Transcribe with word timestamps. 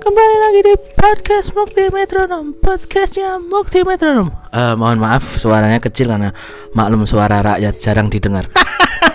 Kembali 0.00 0.36
lagi 0.40 0.60
di 0.64 0.74
podcast 0.96 1.52
Mukti 1.52 1.92
Metronom 1.92 2.56
Podcastnya 2.56 3.36
Mukti 3.36 3.84
Metronom. 3.84 4.32
Eh, 4.48 4.72
Mohon 4.72 4.98
maaf 5.04 5.36
suaranya 5.36 5.76
kecil 5.76 6.08
karena 6.08 6.32
Maklum 6.72 7.04
suara 7.04 7.44
rakyat 7.44 7.76
jarang 7.76 8.08
didengar. 8.08 8.48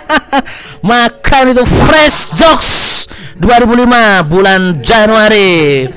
Makan 0.86 1.44
itu 1.50 1.66
Fresh 1.66 2.38
Jokes 2.38 2.72
2005 3.42 4.30
bulan 4.30 4.78
Januari. 4.80 5.90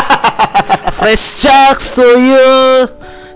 Fresh 1.00 1.48
Jokes 1.48 1.96
to 1.96 2.08
you. 2.20 2.50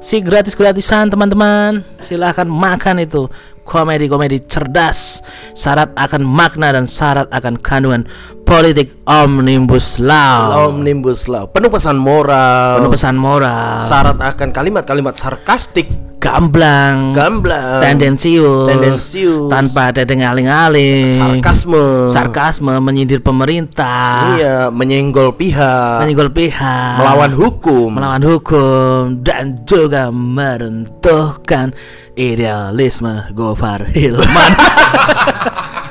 Si 0.05 0.21
gratis-gratisan 0.21 1.09
teman-teman. 1.09 1.81
Silahkan 1.97 2.45
makan 2.45 3.01
itu. 3.01 3.25
Komedi-komedi 3.65 4.45
cerdas. 4.45 5.25
Syarat 5.57 5.97
akan 5.97 6.21
makna 6.21 6.77
dan 6.77 6.85
syarat 6.85 7.25
akan 7.33 7.57
kandungan 7.57 8.05
Politik 8.45 9.01
Omnibus 9.09 9.97
Law. 9.99 10.69
Omnibus 10.69 11.33
Law. 11.33 11.49
Penuh 11.49 11.73
pesan 11.73 11.97
moral, 11.97 12.77
Penuh 12.77 12.93
pesan 12.93 13.17
moral. 13.17 13.81
Syarat 13.81 14.21
akan 14.21 14.53
kalimat-kalimat 14.53 15.17
sarkastik, 15.17 15.89
Gamblang. 16.21 17.17
Gamblang, 17.17 17.81
Tendensius. 17.81 18.69
Tendensius, 18.69 19.49
Tanpa 19.49 19.93
ada 19.93 20.05
aling-aling 20.05 21.09
sarkasme, 21.09 22.09
Sarkasme 22.09 22.77
Menyindir 22.85 23.25
pemerintah. 23.25 24.37
Iya, 24.37 24.57
menyenggol 24.69 25.33
pihak, 25.37 26.05
Menyenggol 26.05 26.29
pihak. 26.33 27.01
Melawan 27.01 27.33
hukum, 27.33 27.97
melawan 27.97 28.25
hukum. 28.25 29.25
Dan 29.25 29.65
juga 29.65 30.13
meruntuhkan 30.13 31.73
idealisme 32.17 33.29
Gofar 33.33 33.89
Hilman. 33.89 34.53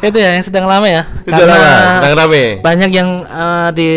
itu 0.00 0.16
ya 0.16 0.36
yang 0.36 0.44
sedang 0.44 0.64
lama 0.64 0.86
ya. 0.88 1.04
Sudah 1.28 1.46
lama, 1.46 1.70
sedang 2.00 2.14
rame. 2.16 2.44
banyak 2.64 2.90
yang 2.90 3.08
eh, 3.28 3.68
di 3.76 3.88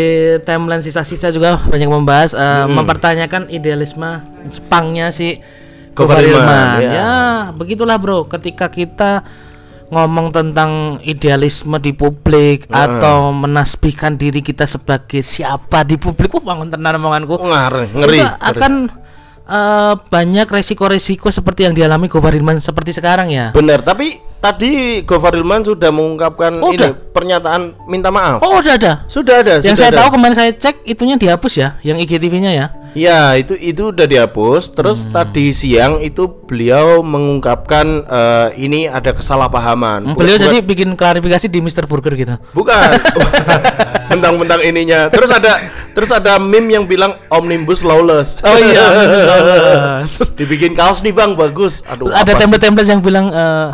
timeline 0.44 0.84
sisa-sisa 0.84 1.32
juga 1.32 1.56
banyak 1.64 1.88
membahas 1.88 2.36
eh, 2.36 2.66
mempertanyakan 2.68 3.48
idealisme 3.48 4.20
pangnya 4.68 5.08
si 5.08 5.40
Hilman. 5.94 6.82
ya. 6.82 6.90
Ya, 6.90 7.14
begitulah 7.54 7.96
bro. 8.02 8.26
Ketika 8.26 8.66
kita 8.66 9.22
ngomong 9.94 10.34
tentang 10.34 10.98
idealisme 11.06 11.78
di 11.78 11.94
publik 11.94 12.66
atau 12.66 13.30
menasbihkan 13.30 14.18
diri 14.18 14.42
kita 14.42 14.66
sebagai 14.66 15.22
siapa 15.22 15.86
di 15.86 15.94
publik, 15.94 16.34
uh 16.34 16.42
bangun 16.42 16.66
tenar 16.66 16.98
omonganku 16.98 17.38
ngeri, 17.38 17.94
ngeri. 17.94 18.20
akan 18.26 19.03
eh, 19.44 19.94
banyak 19.98 20.46
resiko-resiko 20.46 21.28
seperti 21.28 21.64
yang 21.64 21.74
dialami 21.74 22.06
Gofar 22.06 22.32
Hilman 22.32 22.58
seperti 22.58 22.92
sekarang 22.92 23.28
ya. 23.28 23.50
Benar, 23.50 23.80
tapi 23.80 24.12
tadi 24.38 25.00
Gofar 25.02 25.32
Hilman 25.32 25.62
sudah 25.62 25.88
mengungkapkan 25.88 26.58
Oh, 26.58 26.68
ini 26.68 26.80
udah? 26.80 26.92
pernyataan 27.10 27.62
minta 27.84 28.08
maaf. 28.08 28.40
Oh 28.40 28.58
udah 28.58 28.74
ada. 28.74 28.92
Sudah 29.06 29.40
ada, 29.40 29.58
Yang 29.58 29.74
sudah 29.74 29.78
saya 29.78 29.90
ada. 29.90 29.98
tahu 30.00 30.08
kemarin 30.14 30.34
saya 30.34 30.50
cek 30.50 30.84
itunya 30.84 31.16
dihapus 31.16 31.52
ya, 31.54 31.68
yang 31.80 31.96
IGTV-nya 31.96 32.52
ya. 32.52 32.66
Ya, 32.94 33.34
itu 33.34 33.54
itu 33.54 33.90
udah 33.90 34.06
dihapus. 34.06 34.70
Terus 34.70 35.04
Hmm. 35.04 35.12
tadi 35.12 35.50
siang 35.50 35.98
itu 35.98 36.24
beliau 36.46 37.02
mengungkapkan 37.02 37.86
eh, 38.00 38.48
ini 38.56 38.86
ada 38.86 39.10
kesalahpahaman. 39.10 40.08
Bukan- 40.08 40.16
Beliau 40.16 40.38
bukan- 40.38 40.46
jadi 40.48 40.58
bikin 40.60 40.88
klarifikasi 40.94 41.46
di 41.46 41.58
Mr. 41.58 41.84
Burger 41.84 42.14
gitu. 42.14 42.34
Bukan. 42.50 42.88
Mentang-mentang 44.10 44.62
ininya. 44.62 45.10
Terus 45.10 45.26
ada 45.28 45.58
terus 45.90 46.10
ada 46.10 46.38
meme 46.38 46.70
yang 46.72 46.84
bilang 46.84 47.18
omnibus 47.28 47.82
lawless. 47.82 48.38
Oh 48.40 48.54
iya. 48.54 48.86
Dibikin 50.38 50.72
kaos 50.72 51.02
nih 51.02 51.10
Bang, 51.10 51.34
bagus. 51.34 51.82
Aduh, 51.84 52.08
ada 52.08 52.30
template-template 52.32 52.88
yang 52.88 53.02
bilang 53.02 53.26
eh, 53.28 53.68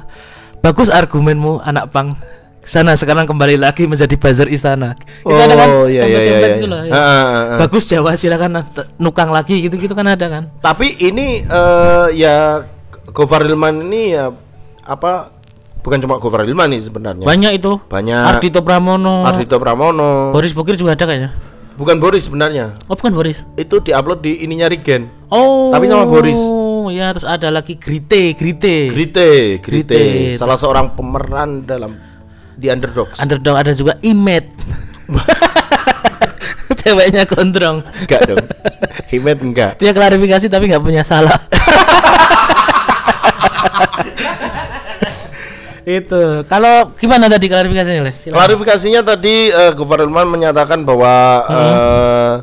bagus 0.58 0.88
argumenmu 0.88 1.60
anak 1.60 1.92
pang. 1.92 2.16
Sana 2.60 2.92
sekarang 2.92 3.24
kembali 3.24 3.56
lagi 3.56 3.88
menjadi 3.88 4.14
buzzer 4.20 4.48
istana. 4.52 4.92
Itu 5.24 5.32
ada 5.32 5.56
kan 5.56 5.68
Oh, 5.72 5.86
iya, 5.88 6.04
iya, 6.04 6.20
iya, 6.20 6.20
template-template 6.20 6.44
iya. 6.44 6.56
gitu 6.60 6.68
loh, 6.68 6.80
ya. 6.84 6.92
Ah, 6.92 7.00
ah, 7.00 7.24
ah. 7.24 7.58
Bagus 7.64 7.84
Jawa 7.88 8.10
silakan 8.20 8.50
t- 8.68 8.88
nukang 9.00 9.32
lagi 9.32 9.64
gitu-gitu 9.64 9.96
kan 9.96 10.04
ada 10.04 10.26
kan. 10.28 10.42
Tapi 10.60 10.92
ini 11.00 11.40
eh, 11.40 12.06
ya 12.20 12.60
Gofar 13.10 13.48
Hilman 13.48 13.88
ini 13.88 14.12
ya 14.12 14.28
apa 14.84 15.32
bukan 15.80 15.98
cuma 16.04 16.20
Gofar 16.20 16.44
Hilman 16.44 16.68
nih 16.76 16.80
sebenarnya. 16.84 17.24
Banyak 17.24 17.52
itu. 17.56 17.80
Banyak. 17.88 18.38
Ardito 18.38 18.60
Pramono. 18.60 19.24
Ardhito 19.24 19.56
Pramono. 19.56 20.36
Boris 20.36 20.52
Bokir 20.52 20.76
juga 20.76 20.92
ada 20.92 21.08
kayaknya. 21.08 21.32
Bukan 21.80 21.96
Boris 21.96 22.28
sebenarnya. 22.28 22.76
Oh 22.92 22.94
bukan 22.94 23.16
Boris. 23.16 23.40
Itu 23.56 23.80
diupload 23.80 24.20
di 24.20 24.44
ininya 24.44 24.68
Regen. 24.68 25.08
Oh. 25.32 25.72
Tapi 25.72 25.88
sama 25.88 26.04
Boris. 26.04 26.36
ya 26.90 27.08
terus 27.14 27.24
ada 27.24 27.48
lagi 27.48 27.78
Grite, 27.80 28.34
Grite. 28.36 28.90
Grite, 28.92 29.62
Grite, 29.62 29.94
Grite. 29.96 30.36
salah 30.36 30.58
seorang 30.58 30.92
pemeran 30.92 31.62
dalam 31.64 32.09
The 32.60 32.68
Underdogs. 32.76 33.18
Underdog 33.24 33.56
ada 33.56 33.72
juga 33.72 33.96
Imet. 34.04 34.44
Ceweknya 36.80 37.24
gondrong. 37.28 37.80
enggak 38.04 38.20
dong. 38.28 38.44
Himet 39.10 39.38
enggak. 39.42 39.72
Dia 39.80 39.92
klarifikasi 39.96 40.46
tapi 40.48 40.68
nggak 40.70 40.84
punya 40.84 41.02
salah. 41.02 41.34
itu 45.90 46.44
kalau 46.46 46.94
gimana 46.94 47.26
tadi 47.26 47.50
klarifikasinya 47.50 48.04
Les? 48.04 48.14
Silakan. 48.16 48.36
Klarifikasinya 48.38 49.02
tadi 49.02 49.50
eh, 49.50 49.72
Gofar 49.74 50.06
Hilman 50.06 50.28
menyatakan 50.30 50.86
bahwa 50.86 51.14
eh, 51.50 52.34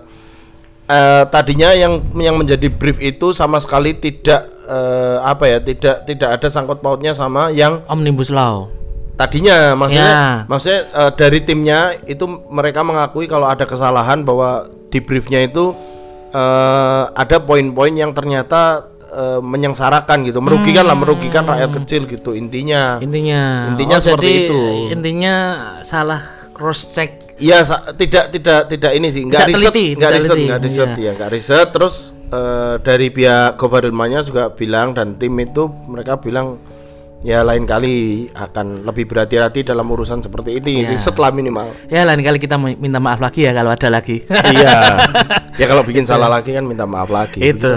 eh, 0.91 1.23
tadinya 1.31 1.71
yang 1.71 2.03
yang 2.17 2.35
menjadi 2.35 2.67
brief 2.67 2.99
itu 2.99 3.31
sama 3.31 3.57
sekali 3.63 3.95
tidak 3.95 4.45
eh, 4.67 5.17
apa 5.23 5.47
ya, 5.47 5.57
tidak 5.63 6.03
tidak 6.03 6.29
ada 6.35 6.47
sangkut 6.51 6.83
pautnya 6.83 7.15
sama 7.15 7.49
yang 7.49 7.81
Omnibus 7.87 8.29
Law. 8.29 8.76
Tadinya 9.17 9.73
maksudnya 9.73 10.07
Ya. 10.07 10.25
maksudnya 10.45 10.81
eh, 10.87 11.11
dari 11.17 11.39
timnya 11.41 11.79
itu 12.05 12.23
mereka 12.47 12.85
mengakui 12.85 13.25
kalau 13.25 13.49
ada 13.49 13.65
kesalahan 13.65 14.21
bahwa 14.21 14.63
di 14.87 15.01
briefnya 15.01 15.41
itu 15.41 15.73
eh, 16.31 17.03
ada 17.11 17.37
poin-poin 17.41 17.91
yang 17.91 18.13
ternyata 18.13 18.85
eh, 19.09 19.41
menyengsarakan 19.41 20.21
gitu 20.23 20.37
merugikan 20.37 20.85
lah 20.85 20.93
merugikan 20.93 21.43
rakyat 21.43 21.73
kecil 21.81 22.05
gitu 22.05 22.31
intinya 22.31 23.01
Intinya. 23.01 23.73
Intinya 23.73 23.97
oh, 23.97 24.03
seperti 24.03 24.27
jadi 24.27 24.45
itu. 24.45 24.61
Intinya 24.93 25.35
salah 25.81 26.21
cross 26.53 26.93
check. 26.93 27.25
Iya 27.37 27.61
sa- 27.61 27.85
tidak 27.93 28.33
tidak 28.33 28.65
tidak 28.65 28.91
ini 28.97 29.13
sih 29.13 29.21
nggak 29.21 29.45
riset 29.45 29.73
nggak 29.93 30.11
riset 30.17 30.37
nggak 30.41 30.61
riset 30.65 30.89
iya. 30.97 31.05
ya 31.05 31.11
nggak 31.13 31.29
riset 31.29 31.67
terus 31.69 31.95
eh, 32.29 32.81
dari 32.81 33.13
pihak 33.13 33.61
Gofar 33.61 33.85
Hilmannya 33.85 34.25
juga 34.25 34.49
bilang 34.49 34.97
dan 34.97 35.21
tim 35.21 35.37
itu 35.37 35.69
mereka 35.85 36.17
bilang 36.17 36.57
ya 37.25 37.41
lain 37.41 37.65
kali 37.65 38.27
akan 38.33 38.85
lebih 38.85 39.09
berhati-hati 39.09 39.65
dalam 39.65 39.89
urusan 39.89 40.21
seperti 40.21 40.61
ini 40.61 40.85
Iya. 40.85 40.93
riset 40.93 41.15
lah 41.17 41.33
minimal. 41.33 41.73
Ya 41.89 42.05
lain 42.05 42.21
kali 42.21 42.37
kita 42.37 42.57
minta 42.57 43.01
maaf 43.01 43.17
lagi 43.17 43.45
ya 43.45 43.51
kalau 43.57 43.73
ada 43.73 43.87
lagi. 43.89 44.21
iya. 44.55 44.75
Ya 45.57 45.65
kalau 45.65 45.81
bikin 45.81 46.05
salah 46.05 46.29
lagi 46.29 46.53
kan 46.53 46.69
minta 46.69 46.85
maaf 46.85 47.09
lagi. 47.09 47.41
Itu. 47.41 47.73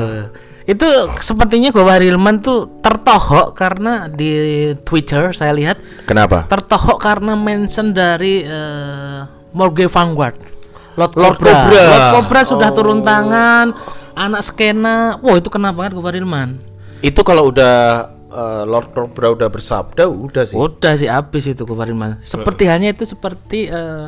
Itu 0.69 0.84
sepertinya 1.25 1.73
Gofar 1.73 2.05
Hilman 2.05 2.45
tuh 2.45 2.69
tertohok 2.84 3.56
karena 3.56 4.12
di 4.12 4.69
Twitter 4.84 5.33
saya 5.33 5.56
lihat 5.56 5.81
kenapa? 6.05 6.45
tertohok 6.45 7.00
karena 7.00 7.33
mention 7.41 7.97
dari 7.97 8.45
eh, 8.45 9.25
Morgan 9.56 9.89
Vanguard. 9.89 10.37
Lord, 11.00 11.17
Lord 11.17 11.41
Cobra. 11.41 11.53
Cobra. 11.56 11.84
Lord 11.89 12.09
Cobra 12.21 12.41
sudah 12.45 12.69
turun 12.77 13.00
tangan 13.00 13.73
anak 14.12 14.45
skena. 14.45 15.17
Wah 15.25 15.41
itu 15.41 15.49
kena 15.49 15.73
banget 15.73 15.97
Gofar 15.97 16.12
Hilman 16.12 16.71
itu 17.00 17.21
kalau 17.25 17.49
udah 17.49 18.09
eh, 18.31 18.65
Lord 18.65 18.95
Cobra 18.95 19.35
udah 19.35 19.49
bersabda 19.51 20.07
udah 20.07 20.45
sih. 20.47 20.57
Udah 20.57 20.95
sih 20.97 21.11
habis 21.11 21.45
itu 21.51 21.63
Gofar 21.67 21.91
Hilman 21.91 22.23
seperti 22.23 22.71
hanya 22.71 22.95
itu 22.95 23.05
seperti 23.05 23.69
eh, 23.69 24.07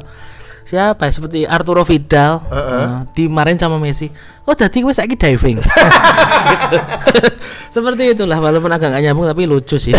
siapa 0.63 1.11
ya? 1.11 1.13
Seperti 1.13 1.45
Arturo 1.45 1.83
Vidal 1.83 2.41
eh, 2.49 3.05
dimarahin 3.13 3.59
sama 3.59 3.77
Messi. 3.77 4.09
Oh 4.43 4.55
tadi 4.59 4.83
gue 4.83 4.91
saiki 4.91 5.15
diving? 5.15 5.59
Gitu. 5.59 6.79
seperti 7.75 8.13
itulah 8.13 8.37
walaupun 8.37 8.69
agak 8.69 8.93
gak 8.93 9.03
nyambung 9.03 9.25
tapi 9.25 9.49
lucu 9.49 9.81
sih. 9.81 9.95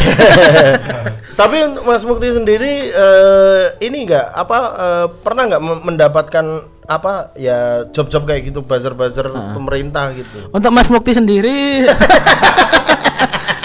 Tapi 1.40 1.58
Mas 1.82 2.06
Mukti 2.06 2.30
sendiri 2.30 2.94
eh, 2.94 3.66
ini 3.82 4.06
enggak 4.06 4.30
apa 4.38 4.58
eh, 4.78 5.08
pernah 5.26 5.50
nggak 5.50 5.64
mendapatkan 5.82 6.46
apa 6.84 7.32
ya 7.40 7.88
job-job 7.90 8.28
kayak 8.28 8.52
gitu 8.52 8.62
buzzer-buzzer 8.62 9.32
pemerintah 9.56 10.12
gitu. 10.14 10.52
Untuk 10.54 10.70
Mas 10.70 10.92
Mukti 10.92 11.16
sendiri 11.16 11.88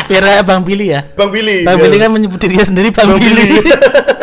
Biar 0.09 0.41
Bang 0.43 0.65
Billy 0.65 0.91
ya 0.91 1.05
Bang 1.13 1.29
Billy. 1.29 1.63
Bang 1.63 1.77
Billy 1.77 1.97
kan 2.01 2.11
menyebut 2.11 2.41
dirinya 2.41 2.65
sendiri 2.65 2.89
Bang, 2.91 3.21
Billy, 3.21 3.61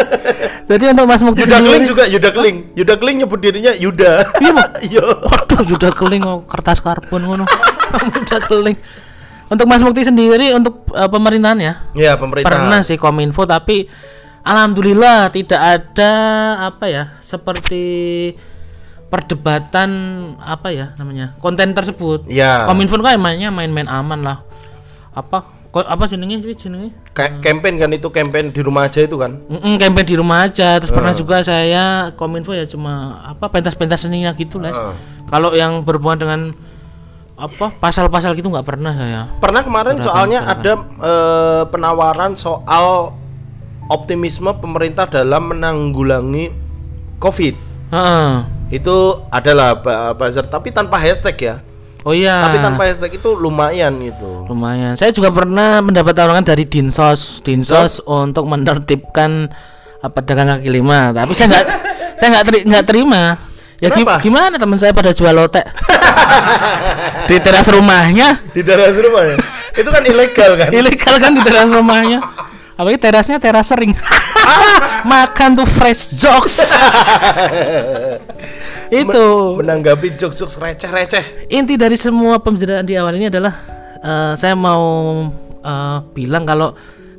Jadi 0.70 0.84
untuk 0.90 1.06
Mas 1.06 1.22
Mukti 1.22 1.46
Yuda 1.46 1.62
Keling 1.62 1.86
juga 1.86 2.04
Yuda 2.10 2.30
Keling. 2.34 2.58
Yuda 2.74 2.94
Keling 2.98 3.16
nyebut 3.22 3.38
dirinya 3.38 3.70
Yuda. 3.78 4.12
Iya, 4.42 4.52
Bang. 4.52 4.70
Iya. 4.90 5.04
Waduh 5.22 5.62
sudah 5.62 5.92
keling 5.94 6.26
oh, 6.26 6.42
kertas 6.42 6.82
karbon 6.82 7.22
ngono 7.22 7.46
Udah 8.26 8.40
keling 8.42 8.78
Untuk 9.46 9.66
Mas 9.70 9.86
Mukti 9.86 10.02
sendiri 10.02 10.58
Untuk 10.58 10.90
eh, 10.90 11.06
pemerintahan 11.06 11.60
ya 11.62 11.74
Ya 11.94 12.18
pemerintah. 12.18 12.50
Pernah 12.50 12.82
sih 12.82 12.98
kominfo 12.98 13.46
Tapi 13.46 13.86
Alhamdulillah 14.42 15.30
tidak 15.30 15.62
ada 15.62 16.14
Apa 16.66 16.90
ya 16.90 17.04
Seperti 17.22 18.34
Perdebatan 19.06 19.90
Apa 20.42 20.74
ya 20.74 20.98
namanya 20.98 21.38
Konten 21.38 21.78
tersebut 21.78 22.26
Ya. 22.26 22.66
Kominfo 22.66 22.98
kan 22.98 23.22
mainnya 23.22 23.54
main-main 23.54 23.86
aman 23.86 24.26
lah 24.26 24.38
apa 25.16 25.48
kok 25.76 25.84
apa 25.84 26.08
jenenge 26.08 26.40
sih 26.40 26.56
jenenge 26.56 26.96
Kayak 27.12 27.44
campaign 27.44 27.76
kan 27.76 27.92
itu 27.92 28.08
campaign 28.08 28.48
di 28.48 28.64
rumah 28.64 28.88
aja 28.88 29.04
itu 29.04 29.20
kan. 29.20 29.44
Mm 29.52 29.76
campaign 29.76 30.08
di 30.08 30.16
rumah 30.16 30.48
aja 30.48 30.80
terus 30.80 30.88
Ah. 30.88 30.96
pernah 30.96 31.12
juga 31.12 31.44
saya 31.44 31.86
kominfo 32.16 32.56
ya 32.56 32.64
cuma 32.64 33.20
apa 33.28 33.52
pentas-pentas 33.52 34.08
seninya 34.08 34.32
gitu 34.32 34.64
lah 34.64 34.72
Ah. 34.72 34.96
kalau 35.28 35.52
yang 35.52 35.84
berhubungan 35.84 36.16
dengan 36.16 36.42
apa 37.36 37.76
pasal-pasal 37.76 38.32
gitu 38.32 38.48
nggak 38.48 38.64
pernah 38.64 38.96
saya 38.96 39.28
Pernah 39.44 39.68
kemarin 39.68 40.00
soalnya 40.00 40.48
ada 40.48 40.80
eh, 40.80 41.64
penawaran 41.68 42.40
soal 42.40 43.12
optimisme 43.92 44.56
pemerintah 44.56 45.06
dalam 45.06 45.52
menanggulangi 45.52 46.56
Covid. 47.20 47.56
Heeh. 47.92 48.32
Itu 48.72 49.28
adalah 49.28 49.76
buzzer 50.16 50.48
tapi 50.48 50.72
tanpa 50.72 50.96
hashtag 50.98 51.36
ya. 51.38 51.56
Oh 52.06 52.14
iya. 52.14 52.48
Tapi 52.48 52.58
tanpa 52.62 52.82
hashtag 52.86 53.18
itu 53.18 53.30
lumayan 53.34 53.92
gitu. 54.00 54.46
lumayan. 54.48 54.94
Saya 54.96 55.10
juga 55.12 55.34
pernah 55.34 55.82
mendapat 55.82 56.14
tawaran 56.14 56.46
dari 56.46 56.64
dinsos. 56.64 57.42
Dinsos 57.42 58.00
untuk 58.06 58.46
menertibkan 58.46 59.50
apa 60.00 60.20
dagang 60.22 60.56
kaki 60.56 60.70
lima. 60.70 61.12
Tapi 61.12 61.34
saya 61.34 61.48
nggak 61.52 61.66
saya 62.22 62.28
nggak 62.38 62.46
teri- 62.46 62.66
terima. 62.86 63.24
Ya 63.84 63.92
Kenapa? 63.92 64.24
gimana 64.24 64.56
teman 64.56 64.80
saya 64.80 64.96
pada 64.96 65.12
jual 65.12 65.36
lotek? 65.36 65.68
Di 67.30 67.44
teras 67.44 67.68
rumahnya. 67.68 68.40
Di 68.56 68.64
daerah 68.64 68.88
rumah 68.94 69.24
ya. 69.28 69.38
itu 69.76 69.90
kan 69.92 70.04
ilegal 70.08 70.52
kan. 70.56 70.70
ilegal 70.80 71.16
kan 71.20 71.32
di 71.36 71.42
teras 71.44 71.68
rumahnya 71.68 72.24
apalagi 72.76 73.00
terasnya 73.00 73.40
teras 73.40 73.72
sering 73.72 73.96
makan 75.12 75.56
tuh 75.56 75.68
fresh 75.68 76.20
jokes 76.20 76.60
itu 79.02 79.26
Menanggapi 79.58 80.14
jokes-jokes 80.20 80.62
receh-receh. 80.62 81.50
inti 81.50 81.76
dari 81.76 81.98
semua 81.98 82.38
pembicaraan 82.38 82.86
di 82.86 82.94
awal 83.00 83.16
ini 83.18 83.32
adalah 83.32 83.54
eh, 84.00 84.34
saya 84.38 84.54
mau 84.54 85.26
eh, 85.64 85.98
bilang 86.14 86.44
kalau 86.46 86.76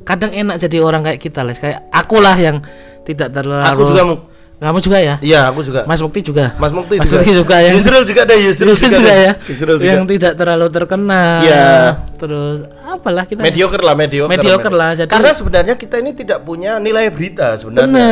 kadang 0.07 0.31
enak 0.31 0.55
jadi 0.61 0.79
orang 0.79 1.03
kayak 1.03 1.19
kita 1.19 1.43
les 1.43 1.59
kayak 1.59 1.83
akulah 1.91 2.37
yang 2.39 2.63
tidak 3.03 3.31
terlalu 3.35 3.63
Aku 3.75 3.83
juga. 3.91 4.03
Kamu 4.57 4.81
juga 4.81 4.97
ya? 4.97 5.15
Iya, 5.21 5.53
aku 5.53 5.61
juga. 5.61 5.85
Mas 5.85 6.01
Mukti 6.01 6.19
juga? 6.19 6.57
Mas 6.57 6.73
Mukti 6.73 6.97
Mas 6.97 7.05
juga. 7.05 7.21
Mukti 7.21 7.31
juga 7.31 7.55
ya? 7.57 7.71
Yusril 7.71 8.03
juga 8.03 8.21
ada, 8.25 8.33
Yusril 8.33 8.67
Yusril 8.67 8.89
juga, 8.89 8.97
juga 8.99 9.13
ya? 9.15 9.31
Yusril 9.45 9.75
juga. 9.77 9.85
yang 9.87 10.03
tidak 10.03 10.33
terlalu 10.33 10.67
terkenal. 10.67 11.37
Iya. 11.39 11.69
terus 12.17 12.65
apalah 12.83 13.23
kita? 13.23 13.37
Mediocre 13.39 13.77
lah 13.79 13.93
mediocre 13.93 14.33
Mediocre 14.33 14.73
lah, 14.73 14.91
jadi- 14.91 15.05
karena 15.05 15.29
sebenarnya 15.29 15.75
kita 15.75 16.01
ini 16.01 16.11
tidak 16.11 16.41
punya 16.41 16.77
nilai 16.77 17.13
berita 17.13 17.53
sebenarnya. 17.53 18.09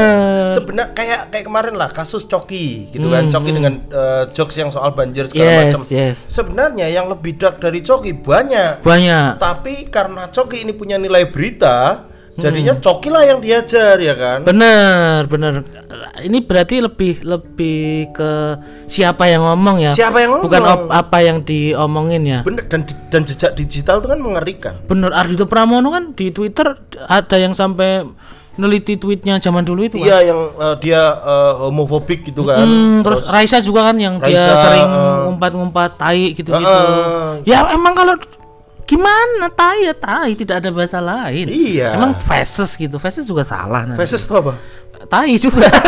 Sebenarnya 0.48 0.94
kayak 0.94 1.22
kayak 1.30 1.46
kemarin 1.46 1.74
lah 1.74 1.90
kasus 1.90 2.24
coki 2.24 2.94
gitu 2.94 3.10
kan. 3.10 3.26
Coki 3.28 3.50
dengan 3.50 3.82
eh, 3.84 4.24
jokes 4.32 4.54
yang 4.54 4.70
soal 4.70 4.94
banjir 4.94 5.26
segala 5.26 5.42
Hmm, 5.42 5.58
Yes, 5.58 5.66
macam. 5.66 5.82
yes. 5.90 6.18
sebenarnya 6.30 6.86
yang 6.88 7.10
lebih 7.10 7.34
dark 7.34 7.58
dari 7.58 7.82
coki 7.82 8.14
banyak. 8.14 8.86
Banyak. 8.86 9.42
Tapi 9.42 9.90
karena 9.90 10.30
coki 10.30 10.62
ini 10.62 10.72
punya 10.72 10.96
nilai 10.96 11.26
berita 11.26 12.06
Hmm. 12.36 12.44
jadinya 12.44 12.74
coki 12.76 13.08
lah 13.08 13.24
yang 13.24 13.40
diajar 13.40 13.96
ya 13.96 14.12
kan 14.12 14.44
bener 14.44 15.24
bener 15.26 15.64
ini 16.20 16.40
berarti 16.40 16.80
lebih 16.80 17.24
lebih 17.24 17.82
ke 18.12 18.32
siapa 18.86 19.26
yang 19.26 19.40
ngomong 19.42 19.80
ya 19.80 19.92
Siapa 19.92 20.20
yang 20.20 20.36
ngomong? 20.36 20.46
bukan 20.46 20.62
op- 20.62 20.92
apa 20.92 21.18
yang 21.22 21.40
diomongin 21.42 22.24
ya 22.24 22.40
bener 22.42 22.68
dan 22.68 22.84
dan 23.08 23.24
jejak 23.24 23.52
digital 23.54 23.98
itu 23.98 24.08
kan 24.10 24.20
mengerikan 24.20 24.74
Bener 24.84 25.10
Ardito 25.10 25.46
Pramono 25.46 25.88
kan 25.90 26.12
di 26.12 26.28
Twitter 26.30 26.76
ada 27.02 27.36
yang 27.36 27.52
sampai 27.52 28.04
neliti 28.56 28.96
tweetnya 28.96 29.36
zaman 29.38 29.64
dulu 29.64 29.84
itu 29.84 29.96
kan. 29.96 30.04
iya 30.06 30.18
yang 30.26 30.40
eh, 30.50 30.76
dia 30.82 31.00
eh, 31.14 31.54
homofobik 31.62 32.24
gitu 32.26 32.44
kan 32.44 32.60
Hmm, 32.60 33.00
terus 33.00 33.28
Raisa 33.28 33.60
juga 33.60 33.84
kan 33.86 33.96
yang 33.96 34.16
dia 34.18 34.36
Raisa, 34.36 34.56
sering 34.58 34.88
eh. 34.88 35.16
ngumpat-ngumpat 35.26 35.90
tai 35.96 36.32
gitu-gitu. 36.32 36.64
Heeh. 36.64 37.44
Ya 37.44 37.68
emang 37.70 37.92
kalau 37.94 38.16
gimana 38.86 39.50
tai 39.52 39.90
ya 39.90 39.94
tai 39.98 40.38
tidak 40.38 40.62
ada 40.62 40.70
bahasa 40.70 41.02
lain. 41.02 41.50
Iya. 41.50 41.98
Emang 41.98 42.14
faces 42.14 42.78
gitu. 42.78 43.02
Faces 43.02 43.26
juga 43.26 43.42
salah 43.42 43.86
nanti. 43.86 43.98
faces 43.98 44.24
itu 44.24 44.34
apa 44.38 44.54
Tai 45.06 45.30
juga. 45.38 45.68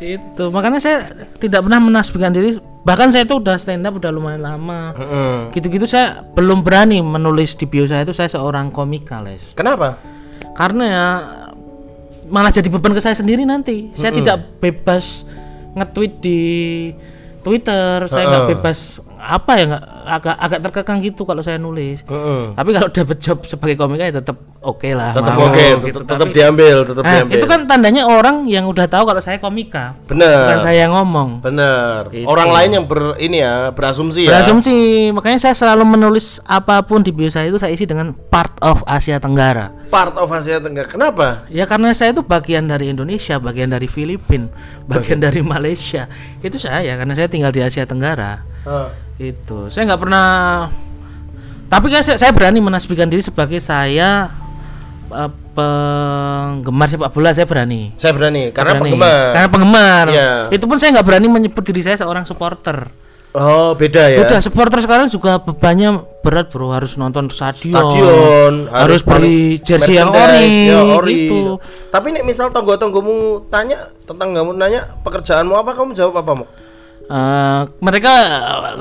itu 0.00 0.44
makanya 0.48 0.80
saya 0.80 1.04
tidak 1.36 1.60
pernah 1.60 1.76
menasbihkan 1.76 2.32
diri 2.32 2.56
bahkan 2.80 3.12
saya 3.12 3.28
itu 3.28 3.36
udah 3.36 3.60
stand 3.60 3.84
up 3.84 4.00
udah 4.00 4.08
lumayan 4.08 4.40
lama 4.40 4.96
Heeh. 4.96 5.52
gitu-gitu 5.52 5.84
saya 5.84 6.24
belum 6.32 6.64
berani 6.64 7.04
menulis 7.04 7.52
di 7.52 7.68
bio 7.68 7.84
saya 7.84 8.08
itu 8.08 8.16
saya 8.16 8.32
seorang 8.32 8.72
komika 8.72 9.20
les 9.20 9.52
kenapa 9.52 10.00
karena 10.56 10.84
ya 10.88 11.06
malah 12.32 12.48
jadi 12.48 12.72
beban 12.72 12.96
ke 12.96 13.02
saya 13.04 13.12
sendiri 13.12 13.44
nanti 13.44 13.92
saya 13.92 14.16
tidak 14.16 14.56
bebas 14.56 15.28
nge-tweet 15.76 16.12
di 16.24 16.40
Twitter 17.44 18.08
saya 18.08 18.24
nggak 18.24 18.46
bebas 18.56 19.04
apa 19.20 19.52
ya 19.60 19.64
nggak 19.68 19.84
agak 20.10 20.34
agak 20.34 20.60
terkekang 20.66 20.98
gitu 20.98 21.22
kalau 21.22 21.40
saya 21.40 21.56
nulis. 21.56 22.02
Heeh. 22.04 22.42
tapi 22.58 22.70
kalau 22.74 22.88
dapat 22.90 23.16
job 23.22 23.38
sebagai 23.46 23.78
komika 23.78 24.04
ya 24.04 24.18
tetap 24.18 24.36
oke 24.58 24.90
lah 24.90 25.14
tetap 25.14 25.36
oke 25.38 25.66
gitu. 25.86 26.02
tetap, 26.02 26.28
diambil 26.34 26.82
tetap 26.82 27.02
Nah, 27.06 27.14
diambil. 27.22 27.36
itu 27.38 27.46
kan 27.46 27.60
tandanya 27.64 28.02
orang 28.04 28.44
yang 28.44 28.66
udah 28.66 28.84
tahu 28.84 29.06
kalau 29.06 29.22
saya 29.22 29.38
komika 29.38 29.94
bukan 30.04 30.18
bener 30.18 30.58
saya 30.60 30.78
yang 30.84 30.92
ngomong. 30.92 31.40
Bener 31.40 32.10
Itu. 32.10 32.26
orang 32.26 32.50
lain 32.50 32.70
yang 32.76 32.84
ber 32.84 33.14
ini 33.16 33.40
ya 33.40 33.70
berasumsi 33.70 34.26
ya. 34.26 34.34
Berasumsi. 34.34 34.76
Makanya 35.14 35.38
saya 35.38 35.54
selalu 35.54 35.86
menulis 35.86 36.42
apa 36.44 36.82
pun 36.82 37.00
di 37.00 37.14
bio 37.14 37.30
saya 37.30 37.48
itu 37.48 37.56
saya 37.56 37.70
isi 37.70 37.86
dengan 37.86 38.10
part 38.12 38.52
of 38.60 38.82
Asia 38.84 39.22
Tenggara. 39.22 39.70
Part 39.88 40.18
of 40.18 40.28
Asia 40.30 40.58
Tenggara. 40.58 40.88
Kenapa? 40.90 41.46
Ya 41.48 41.64
karena 41.64 41.94
saya 41.94 42.10
itu 42.10 42.22
bagian 42.22 42.66
dari 42.66 42.90
Indonesia, 42.90 43.38
bagian 43.38 43.70
dari 43.70 43.86
Filipina, 43.86 44.50
bagian 44.90 45.22
dari 45.22 45.40
Malaysia. 45.40 46.10
Itu 46.40 46.58
saya 46.58 46.98
karena 46.98 47.14
saya 47.14 47.28
tinggal 47.30 47.54
di 47.54 47.62
Asia 47.62 47.86
Tenggara. 47.86 48.42
Itu. 49.20 49.68
Saya 49.68 49.84
nggak 49.84 50.00
pernah 50.00 50.26
Tapi 51.68 51.86
kan 51.86 52.02
saya, 52.02 52.16
saya 52.18 52.32
berani 52.32 52.58
menasbihkan 52.58 53.06
diri 53.06 53.20
sebagai 53.20 53.60
saya 53.60 54.26
eh, 55.12 55.30
penggemar 55.54 56.88
sepak 56.88 57.12
bola 57.12 57.30
saya 57.30 57.46
berani. 57.46 57.94
saya 57.94 58.10
berani 58.10 58.50
karena 58.50 58.74
Berani. 58.74 58.82
penggemar 58.90 59.22
Karena 59.30 59.48
penggemar. 59.52 60.04
Iya. 60.10 60.30
Itu 60.50 60.64
pun 60.66 60.80
saya 60.80 60.98
nggak 60.98 61.06
berani 61.06 61.28
menyebut 61.28 61.62
diri 61.62 61.84
saya 61.84 62.00
seorang 62.00 62.24
supporter. 62.24 62.90
oh 63.30 63.78
beda 63.78 64.10
ya 64.10 64.26
Udah 64.26 64.42
supporter 64.42 64.82
sekarang 64.82 65.06
juga 65.06 65.38
bebannya 65.38 66.02
berat 66.26 66.50
bro 66.50 66.74
harus 66.74 66.98
nonton 66.98 67.30
stadion, 67.30 67.78
stadion 67.78 68.54
harus, 68.66 69.06
beli 69.06 69.62
jersey 69.62 70.02
yang 70.02 70.10
ori, 70.10 70.66
ya, 70.66 70.82
ori. 70.98 71.30
gitu. 71.30 71.62
tapi 71.94 72.10
nih 72.10 72.26
misal 72.26 72.50
tonggo-tonggomu 72.50 73.46
tanya 73.46 73.78
tentang 74.02 74.34
kamu 74.34 74.58
nanya 74.58 74.82
pekerjaanmu 75.06 75.54
apa 75.54 75.78
kamu 75.78 75.94
jawab 75.94 76.18
apa 76.18 76.42
mau 76.42 76.46
Eh, 77.10 77.60
mereka 77.82 78.12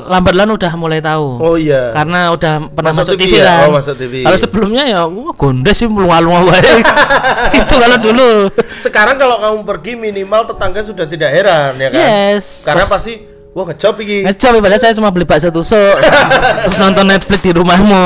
lambat 0.05 0.37
laun 0.37 0.53
udah 0.53 0.69
mulai 0.77 1.01
tahu. 1.01 1.41
oh 1.41 1.57
iya 1.57 1.89
Karena 1.89 2.29
udah 2.29 2.69
pernah 2.69 2.93
Masuk 2.93 3.09
masuk, 3.09 3.15
TV 3.17 3.25
TV, 3.25 3.33
ya? 3.35 3.45
kan. 3.49 3.65
Oh, 3.65 3.73
masuk 3.73 3.95
TV. 3.97 4.13
Kalau 4.21 4.37
sebelumnya 4.37 4.83
ya 4.85 5.01
wah 5.03 5.33
gondes 5.33 5.73
sih 5.73 5.89
wae. 5.89 6.73
Itu 7.57 7.73
kalau 7.75 7.97
dulu. 7.97 8.31
sekarang 8.77 9.17
kalau 9.17 9.41
kamu 9.41 9.59
pergi 9.65 9.91
minimal 9.97 10.45
tetangga 10.45 10.79
sudah 10.79 11.03
tidak 11.03 11.29
heran 11.31 11.73
ya 11.75 11.89
kan 11.89 11.99
Yes. 11.99 12.63
karena 12.63 12.85
pasti 12.85 13.17
wah 13.49 13.65
ngejob 13.65 13.97
iki 13.99 14.23
Ngecoba 14.23 14.57
padahal 14.61 14.79
saya 14.79 14.93
cuma 14.93 15.09
beli 15.09 15.25
bakso 15.25 15.49
tusuk 15.49 15.97
terus 16.63 16.77
nonton 16.77 17.09
Netflix 17.09 17.41
di 17.41 17.51
rumahmu. 17.51 18.05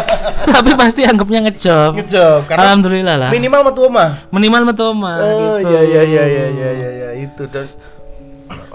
Tapi 0.50 0.74
pasti 0.74 1.06
anggapnya 1.06 1.46
ngejob. 1.46 1.94
ngejob 1.94 2.40
karena 2.44 2.60
Alhamdulillah 2.66 3.16
lah. 3.16 3.30
minimal 3.30 3.70
metu 3.70 3.86
omah 3.86 4.26
Minimal 4.28 4.62
metu 4.66 4.82
omah, 4.84 5.14
oh 5.16 5.56
gitu. 5.56 5.70
iya 5.70 5.80
iya 5.80 6.02
iya 6.02 6.24
iya 6.26 6.46
iya 6.50 6.70
iya 6.74 6.90
iya, 6.90 7.08
itu 7.22 7.46
dan 7.46 7.70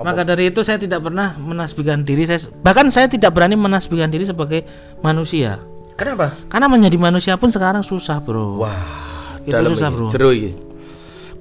Maka 0.03 0.21
dari 0.23 0.51
itu 0.51 0.63
saya 0.63 0.79
tidak 0.79 1.03
pernah 1.03 1.35
menasbihkan 1.35 2.03
diri 2.03 2.27
saya 2.27 2.39
bahkan 2.63 2.87
saya 2.91 3.07
tidak 3.11 3.31
berani 3.35 3.55
menasbihkan 3.59 4.11
diri 4.11 4.23
sebagai 4.27 4.63
manusia. 5.03 5.59
kenapa 5.95 6.35
Karena 6.51 6.67
menjadi 6.67 6.97
manusia 6.99 7.33
pun 7.39 7.47
sekarang 7.47 7.83
susah, 7.83 8.19
Bro. 8.19 8.59
wah 8.59 9.39
Itu 9.43 9.55
dalam 9.55 9.71
susah, 9.71 9.89
ini 9.91 9.95
Bro. 9.95 10.31
iki 10.31 10.51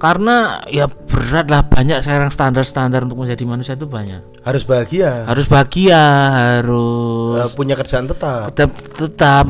karena 0.04 0.60
ya 0.68 0.84
berat 0.84 1.48
lah 1.48 1.64
banyak 1.64 2.04
sekarang 2.04 2.28
standar-standar 2.28 3.08
untuk 3.08 3.24
menjadi 3.24 3.40
manusia 3.48 3.72
itu 3.72 3.88
banyak. 3.88 4.20
Harus 4.44 4.68
bahagia. 4.68 5.24
Harus 5.24 5.48
bahagia 5.48 5.96
harus 6.36 7.40
Eh, 7.40 7.50
punya 7.56 7.72
kerjaan 7.72 8.04
tetap. 8.04 8.52
tetap 8.52 8.70
tetap. 8.92 9.44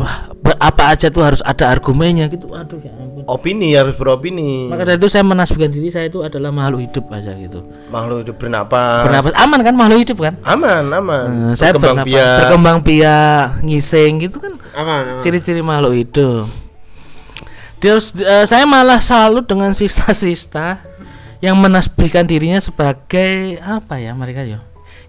Apa 0.62 0.94
aja 0.94 1.10
tuh 1.10 1.26
harus 1.26 1.42
ada 1.42 1.66
argumennya 1.66 2.30
gitu. 2.30 2.46
Aduh 2.54 2.78
ya 2.78 2.94
ampun. 2.94 3.26
Opini 3.26 3.74
harus 3.74 3.98
beropini. 3.98 4.70
Maka 4.70 4.86
dari 4.86 5.02
itu 5.02 5.10
saya 5.10 5.26
menasbihkan 5.26 5.74
diri 5.74 5.90
saya 5.90 6.06
itu 6.06 6.22
adalah 6.22 6.54
makhluk 6.54 6.86
hidup 6.86 7.10
aja 7.10 7.34
gitu. 7.34 7.58
Makhluk 7.90 8.22
hidup 8.22 8.36
bernapas 8.38 9.10
bernapas 9.10 9.34
aman 9.34 9.58
kan 9.58 9.74
makhluk 9.74 9.98
hidup 10.06 10.18
kan? 10.22 10.34
Aman 10.46 10.86
aman. 10.86 11.26
Eh, 11.50 11.54
saya 11.58 11.74
berkembang 11.74 12.06
biak. 12.06 12.38
berkembang 12.46 12.78
biak 12.78 13.44
ngising 13.66 14.22
gitu 14.22 14.38
kan. 14.38 14.54
Aman, 14.78 15.02
aman. 15.14 15.18
ciri-ciri 15.18 15.66
makhluk 15.66 15.98
hidup 15.98 16.46
Terus 17.84 18.16
eh, 18.16 18.48
saya 18.48 18.64
malah 18.64 18.96
salut 18.96 19.44
dengan 19.44 19.76
sista-sista 19.76 20.80
yang 21.44 21.52
menasbihkan 21.60 22.24
dirinya 22.24 22.56
sebagai 22.56 23.60
apa 23.60 24.00
ya 24.00 24.16
mereka 24.16 24.40
yo. 24.40 24.56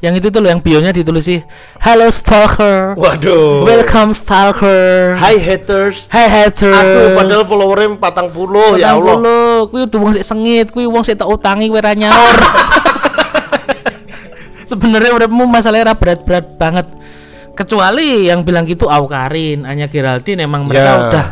Yang 0.04 0.20
itu 0.20 0.28
tuh 0.28 0.44
loh 0.44 0.52
yang 0.52 0.60
bionya 0.60 0.92
ditulis 0.92 1.24
sih 1.24 1.40
Hello 1.80 2.12
stalker. 2.12 3.00
waduh 3.00 3.64
Welcome 3.64 4.12
stalker. 4.12 5.16
Hi 5.16 5.40
haters 5.40 6.12
Hai 6.12 6.28
haters. 6.28 6.76
Aku 6.76 7.16
padahal 7.16 7.48
followernya 7.48 7.96
40 7.96 8.84
ya 8.84 8.92
Allah. 8.92 9.16
Kuwi 9.72 9.88
tuh 9.88 10.04
wong 10.04 10.12
sik 10.12 10.28
sengit, 10.28 10.68
kuwi 10.76 10.84
wong 10.84 11.00
sik 11.00 11.16
tak 11.16 11.32
utangi 11.32 11.72
kowe 11.72 11.80
ra 11.80 11.96
nyaur. 11.96 12.38
Sebenarnya 14.70 15.16
uripmu 15.16 15.48
masalahnya 15.48 15.92
ra 15.92 15.96
berat-berat 15.96 16.60
banget. 16.60 16.88
kecuali 17.56 18.28
yang 18.28 18.44
bilang 18.44 18.68
gitu 18.68 18.92
Aukarin, 18.92 19.64
Anya 19.64 19.88
Geraldine 19.88 20.44
emang 20.44 20.68
mereka 20.68 20.92
Ya. 20.92 21.00
udah 21.08 21.26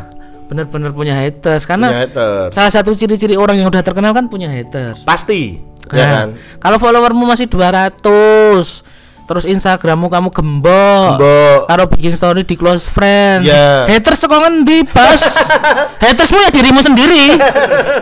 bener-bener 0.44 0.92
punya 0.92 1.16
haters 1.16 1.64
karena 1.64 1.88
Punya 1.88 2.02
haters. 2.04 2.52
salah 2.52 2.70
satu 2.70 2.92
ciri-ciri 2.92 3.34
orang 3.34 3.56
yang 3.56 3.68
udah 3.68 3.80
terkenal 3.80 4.12
kan 4.12 4.28
punya 4.28 4.48
haters. 4.48 5.02
Pasti, 5.02 5.58
ya 5.90 5.98
Nah, 5.98 6.12
kan? 6.14 6.28
Kalau 6.60 6.78
followermu 6.78 7.24
masih 7.24 7.48
200 7.48 8.04
terus 9.24 9.48
Instagrammu 9.48 10.12
kamu 10.12 10.30
gembok. 10.30 11.16
Mbok. 11.16 11.60
Karo 11.66 11.84
bikin 11.88 12.12
story 12.12 12.44
di 12.44 12.54
close 12.54 12.86
friend. 12.86 13.48
Ya. 13.48 13.88
Haters 13.88 14.20
kok 14.22 14.36
ngendi, 14.36 14.84
Bos? 14.84 15.24
Hatersmu 16.04 16.38
ya 16.38 16.52
dirimu 16.52 16.84
sendiri. 16.84 17.40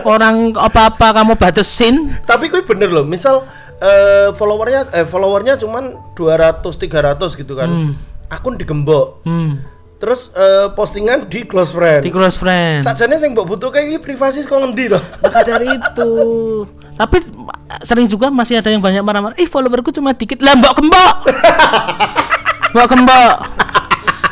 Orang 0.02 0.50
apa-apa 0.52 1.14
kamu 1.14 1.38
batasin. 1.38 2.10
Tapi 2.22 2.50
gue 2.50 2.66
bener 2.66 2.90
loh, 2.90 3.06
misal 3.06 3.46
eh, 3.78 4.34
followernya 4.34 4.90
eh 4.92 5.06
followernya 5.06 5.54
cuman 5.56 5.94
200 6.12 6.58
300 6.58 7.22
gitu 7.38 7.54
kan. 7.54 7.70
Akun 8.26 8.58
digembok. 8.58 9.22
Hmm, 9.22 9.62
Terus 10.02 10.34
eh, 10.34 10.66
postingan 10.74 11.30
di 11.30 11.46
close 11.46 11.70
friend. 11.70 12.02
di 12.02 12.10
close 12.10 12.34
friend. 12.34 12.82
Sajane 12.82 13.14
sing 13.22 13.38
mbok 13.38 13.54
butuh 13.54 13.70
kayak 13.70 14.02
privasi 14.02 14.42
kok 14.42 14.58
ngendi 14.58 14.90
toh? 14.90 14.98
Maka 15.22 15.46
dari 15.46 15.78
itu. 15.78 16.10
Tapi 16.98 17.22
sering 17.86 18.10
juga 18.10 18.26
masih 18.26 18.58
ada 18.58 18.66
yang 18.66 18.82
banyak 18.82 18.98
marah-marah. 18.98 19.38
Ih, 19.38 19.46
followerku 19.46 19.94
cuma 19.94 20.10
dikit. 20.10 20.42
Lah, 20.42 20.58
mbok 20.58 20.74
gembok. 20.82 21.16
mbok 22.74 22.86
gembok. 22.90 23.34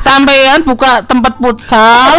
Sampean 0.03 0.67
buka 0.67 1.07
tempat 1.07 1.39
futsal. 1.39 2.19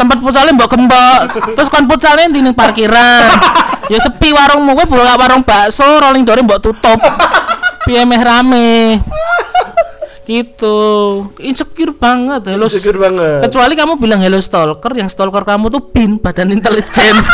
tempat 0.00 0.18
futsalnya 0.24 0.56
mbok 0.56 0.70
gembok. 0.72 1.20
Terus 1.52 1.68
kon 1.68 1.84
futsalnya 1.84 2.32
di 2.32 2.40
parkiran. 2.56 3.28
ya 3.92 4.00
sepi 4.00 4.32
warungmu 4.32 4.72
kowe 4.72 4.88
buka 4.88 5.20
warung 5.20 5.44
bakso, 5.44 5.84
rolling 6.00 6.24
door 6.24 6.40
mbok 6.40 6.64
tutup. 6.64 6.96
Piye 7.84 8.08
meh 8.08 8.24
rame. 8.24 9.04
Gitu. 10.24 10.76
Insecure 11.38 11.92
banget 11.92 12.42
hello. 12.46 12.64
Insecure 12.64 12.96
banget. 12.96 13.44
Kecuali 13.44 13.74
kamu 13.74 13.92
bilang 13.96 14.18
hello 14.18 14.40
stalker, 14.40 14.92
yang 14.92 15.06
stalker 15.06 15.42
kamu 15.42 15.68
tuh 15.68 15.82
bin 15.84 16.16
badan 16.16 16.48
intelijen. 16.50 17.16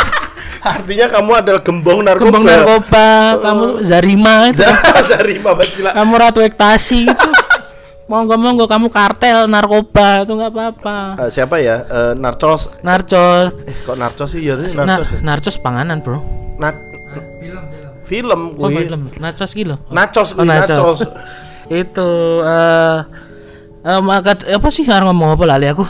Artinya 0.61 1.07
kamu 1.09 1.31
adalah 1.33 1.61
gembong 1.61 2.03
narkoba. 2.03 2.27
Kembang 2.27 2.45
narkoba, 2.45 3.07
kamu 3.39 3.65
Zarima 3.81 4.35
itu. 4.45 4.61
Zarima 5.09 5.51
Bacila. 5.53 5.89
kamu 5.91 6.13
ratu 6.13 6.39
ekstasi 6.39 7.07
gitu. 7.07 7.29
Monggo 8.05 8.35
monggo 8.35 8.67
kamu 8.67 8.91
kartel 8.91 9.47
narkoba 9.47 10.27
itu 10.27 10.35
nggak 10.35 10.51
apa-apa. 10.51 10.97
Eh, 11.17 11.29
siapa 11.31 11.57
ya? 11.57 11.81
Eh, 11.81 12.13
narcos. 12.13 12.67
Narcos, 12.83 13.55
Eh, 13.63 13.73
kok 13.81 13.95
narcos 13.95 14.29
sih 14.29 14.43
ya? 14.43 14.53
ini 14.53 14.67
na- 14.75 14.99
Narcos 14.99 15.09
ya? 15.09 15.19
narcos 15.23 15.55
panganan 15.57 15.97
bro. 15.97 16.19
Na- 16.59 16.75
film 18.03 18.41
Oh 18.53 18.67
kuwi. 18.67 18.83
film, 18.83 19.07
narcos 19.15 19.55
gitu. 19.55 19.79
Nachos 19.87 20.35
Oh, 20.35 20.43
kuwi, 20.43 20.45
nachos. 20.45 20.75
nachos. 20.75 20.99
itu 21.71 22.09
eh 22.43 22.97
eh, 23.81 24.01
maka 24.03 24.35
apa 24.35 24.67
sih 24.67 24.83
harus 24.83 25.07
ngomong 25.07 25.33
apa 25.33 25.43
lali 25.47 25.71
aku? 25.71 25.87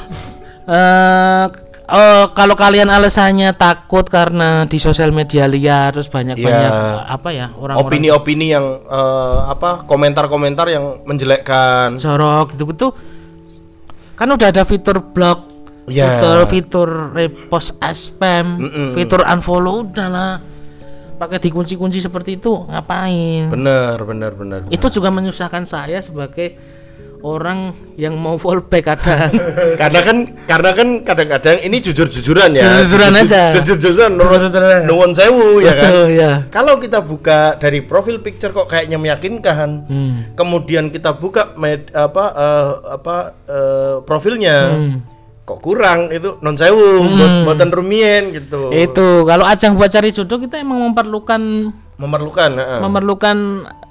Eh 0.70 1.46
oh, 1.90 2.24
kalau 2.32 2.54
kalian 2.54 2.88
alasannya 2.88 3.52
takut 3.52 4.06
karena 4.06 4.64
di 4.64 4.78
sosial 4.78 5.10
media 5.10 5.44
liar 5.44 5.92
terus 5.92 6.08
banyak-banyak 6.08 6.72
Iya. 6.72 7.04
apa 7.04 7.30
ya 7.32 7.48
orang-orang 7.52 7.90
Opini-opini 7.90 8.54
yang 8.54 8.66
eh, 8.80 9.40
apa? 9.50 9.84
Komentar-komentar 9.84 10.70
yang 10.70 11.02
menjelekkan. 11.04 11.98
jorok 11.98 12.54
gitu 12.54 12.64
gitu 12.70 12.88
kan 14.14 14.30
udah 14.30 14.48
ada 14.48 14.62
fitur 14.62 15.02
blog 15.02 15.50
Ya. 15.90 16.06
fitur 16.22 16.38
fitur 16.46 16.90
repost 17.12 17.74
spam 17.92 18.62
fitur 18.94 19.26
unfollow 19.26 19.82
udah 19.84 20.08
lah 20.08 20.34
pakai 21.22 21.38
dikunci-kunci 21.38 22.02
seperti 22.02 22.42
itu 22.42 22.66
ngapain 22.66 23.54
Bener, 23.54 24.02
bener, 24.02 24.34
bener. 24.34 24.60
itu 24.74 24.90
juga 24.90 25.14
menyusahkan 25.14 25.70
saya 25.70 26.02
sebagai 26.02 26.58
orang 27.22 27.74
yang 27.96 28.18
mau 28.18 28.36
fallback 28.42 28.82
kadang 28.82 29.30
karena 29.82 30.00
kan 30.02 30.18
karena 30.50 30.70
kan 30.74 30.88
kadang-kadang 31.06 31.58
ini 31.62 31.78
jujur-jujuran 31.80 32.58
ya. 32.58 32.62
Jujur-jujuran 32.66 33.12
aja. 33.14 33.42
Jujur-jujuran. 33.54 34.12
Nuwun 34.90 35.14
sewu 35.14 35.62
ya 35.62 35.74
kan. 35.78 35.92
Ya 36.12 36.32
Kalau 36.50 36.82
kita 36.82 37.00
buka 37.06 37.56
dari 37.62 37.86
profil 37.86 38.20
picture 38.26 38.52
kok 38.52 38.68
kayaknya 38.68 38.98
meyakinkan. 38.98 39.86
Hmm. 39.86 40.34
Kemudian 40.34 40.90
kita 40.90 41.14
buka 41.16 41.54
med, 41.56 41.94
apa 41.94 42.26
eh, 42.34 42.70
apa 43.00 43.16
eh, 43.46 43.96
profilnya. 44.04 44.58
Hmm. 44.74 44.98
Kok 45.42 45.60
kurang 45.60 46.14
itu 46.14 46.38
non 46.40 46.54
sewu, 46.54 47.02
buat 47.12 47.32
buatan 47.44 47.70
rumien 47.70 48.30
gitu. 48.30 48.70
itu 48.72 49.26
kalau 49.26 49.44
ajang 49.44 49.74
buat 49.74 49.90
cari 49.90 50.14
jodoh 50.14 50.38
kita 50.38 50.62
emang 50.62 50.80
memerlukan 50.80 51.42
Memerlukan, 51.98 52.50
heeh. 52.56 52.80
memerlukan 52.82 53.38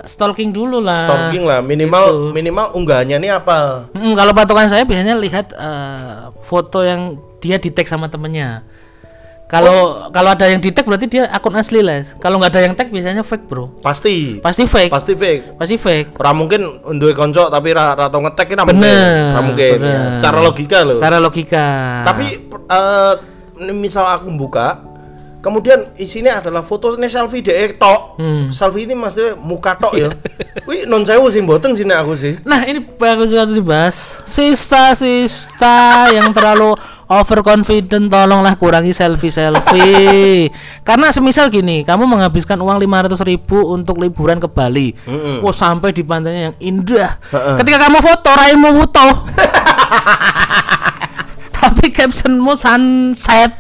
stalking 0.03 0.51
dulu 0.51 0.79
lah 0.79 1.07
stalking 1.07 1.47
lah 1.47 1.63
minimal 1.63 2.31
minimal 2.31 2.75
unggahannya 2.75 3.19
ini 3.19 3.31
apa 3.31 3.87
Mm, 3.95 4.15
kalau 4.15 4.33
patokan 4.33 4.67
saya 4.67 4.83
biasanya 4.83 5.15
lihat 5.15 5.53
eh, 5.53 6.31
foto 6.43 6.83
yang 6.83 7.15
dia 7.39 7.57
di 7.57 7.71
tag 7.71 7.87
sama 7.87 8.07
temennya. 8.07 8.63
Kalau 9.51 10.07
kalau 10.15 10.31
ada 10.31 10.47
yang 10.47 10.63
di 10.63 10.71
tag 10.71 10.87
berarti 10.87 11.11
dia 11.11 11.27
akun 11.27 11.59
asli 11.59 11.83
lah. 11.83 12.07
Kalau 12.23 12.39
nggak 12.39 12.55
ada 12.55 12.61
yang 12.71 12.75
tag 12.79 12.87
biasanya 12.87 13.27
fake 13.27 13.51
bro. 13.51 13.75
pasti 13.83 14.39
Pasti 14.39 14.63
fake. 14.63 14.95
pasti 14.95 15.19
fake 15.19 15.59
Pasti 15.59 15.75
fake. 15.75 16.23
Ora 16.23 16.31
mungkin 16.31 16.63
unduhe 16.87 17.11
konco 17.11 17.51
tapi 17.51 17.75
ra 17.75 17.99
ra 17.99 18.07
tau 18.07 18.23
ngetek 18.23 18.55
ra 18.55 18.63
mungkin. 18.63 18.79
Bener, 18.79 19.35
Ra 19.35 19.41
mungkin. 19.43 19.73
bener. 19.83 19.91
ya. 19.91 20.15
Secara 20.15 20.39
logika 20.39 20.79
loh. 20.87 20.95
Secara 20.95 21.19
logika. 21.19 21.67
Tapi 22.07 22.27
eh, 22.55 23.13
misal 23.75 24.07
aku 24.07 24.31
buka 24.33 24.87
kemudian 25.41 25.93
isinya 25.97 26.39
adalah 26.39 26.61
foto 26.61 26.93
ini 26.97 27.09
selfie 27.09 27.45
dek 27.45 27.81
tok. 27.81 28.21
Hmm. 28.21 28.49
Selfie 28.53 28.85
ini 28.85 28.95
maksudnya 28.95 29.37
muka 29.37 29.77
tok 29.77 29.97
ya. 29.97 30.09
Wih 30.69 30.85
non 30.87 31.03
sewu 31.05 31.29
sih 31.33 31.41
mboten 31.41 31.73
sih 31.75 31.89
nek 31.89 32.05
aku 32.05 32.13
sih. 32.15 32.37
Nah 32.45 32.65
ini 32.69 32.85
bagus 32.85 33.33
banget 33.33 33.57
dibahas. 33.57 34.23
Sista 34.29 34.93
sista 34.93 36.09
yang 36.13 36.31
terlalu 36.31 36.77
overconfident 37.11 38.07
tolonglah 38.07 38.55
kurangi 38.55 38.95
selfie 38.95 39.35
selfie. 39.35 40.47
Karena 40.89 41.11
semisal 41.11 41.51
gini, 41.51 41.83
kamu 41.83 42.07
menghabiskan 42.07 42.55
uang 42.63 42.79
500 42.79 43.19
ribu 43.27 43.75
untuk 43.75 43.99
liburan 43.99 44.39
ke 44.39 44.47
Bali. 44.47 44.95
Wah 45.43 45.57
sampai 45.57 45.91
di 45.91 46.07
pantainya 46.07 46.55
yang 46.55 46.57
indah. 46.63 47.19
Ketika 47.59 47.91
kamu 47.91 47.99
foto 47.99 48.31
raimu 48.31 48.71
wuto. 48.79 49.09
Tapi 51.61 51.93
captionmu 51.93 52.57
sunset. 52.57 53.53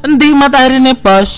Endi 0.00 0.30
matahari 0.30 0.78
nih 0.78 0.94
bos 0.94 1.32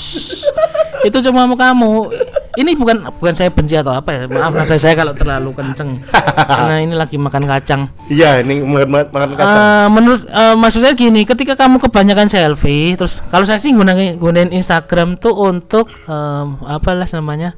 itu 1.07 1.17
cuma 1.23 1.45
mau 1.45 1.57
kamu 1.57 2.13
ini 2.55 2.77
bukan 2.77 3.09
bukan 3.17 3.33
saya 3.33 3.49
benci 3.49 3.73
atau 3.73 3.89
apa 3.91 4.11
ya 4.11 4.23
maaf 4.27 4.53
nada 4.53 4.77
saya 4.77 4.93
kalau 4.93 5.15
terlalu 5.15 5.55
kenceng 5.55 5.97
karena 6.37 6.77
ini 6.79 6.93
lagi 6.93 7.17
makan 7.17 7.47
kacang 7.47 7.89
Iya, 8.05 8.43
ini 8.43 8.61
makan 8.61 8.91
makan 9.09 9.31
kacang. 9.33 9.57
Eh, 9.57 9.87
menurut 9.89 10.21
eh, 10.23 10.55
maksud 10.55 10.81
saya 10.83 10.93
gini 10.93 11.25
ketika 11.25 11.57
kamu 11.57 11.81
kebanyakan 11.81 12.27
selfie 12.27 12.95
terus 12.95 13.25
kalau 13.25 13.43
saya 13.43 13.57
sih 13.57 13.73
gunain 13.73 14.19
gunain 14.19 14.51
Instagram 14.51 15.17
tuh 15.17 15.33
untuk 15.33 15.89
em, 16.05 16.47
apa 16.61 16.91
lah 16.93 17.09
namanya 17.09 17.57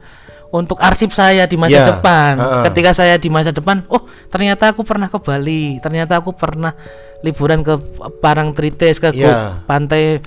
untuk 0.52 0.78
arsip 0.78 1.10
saya 1.10 1.48
di 1.48 1.56
masa 1.56 1.82
Ya, 1.82 1.88
depan 1.88 2.36
heeh. 2.36 2.62
ketika 2.68 2.92
saya 2.92 3.16
di 3.16 3.26
masa 3.26 3.50
depan 3.50 3.82
oh 3.88 4.04
ternyata 4.28 4.70
aku 4.70 4.84
pernah 4.84 5.08
ke 5.08 5.18
Bali 5.18 5.80
ternyata 5.80 6.20
aku 6.20 6.30
pernah 6.30 6.76
liburan 7.22 7.64
ke 7.64 7.74
Parangtritis 8.20 9.00
ke 9.00 9.10
Ya. 9.14 9.56
pantai 9.64 10.20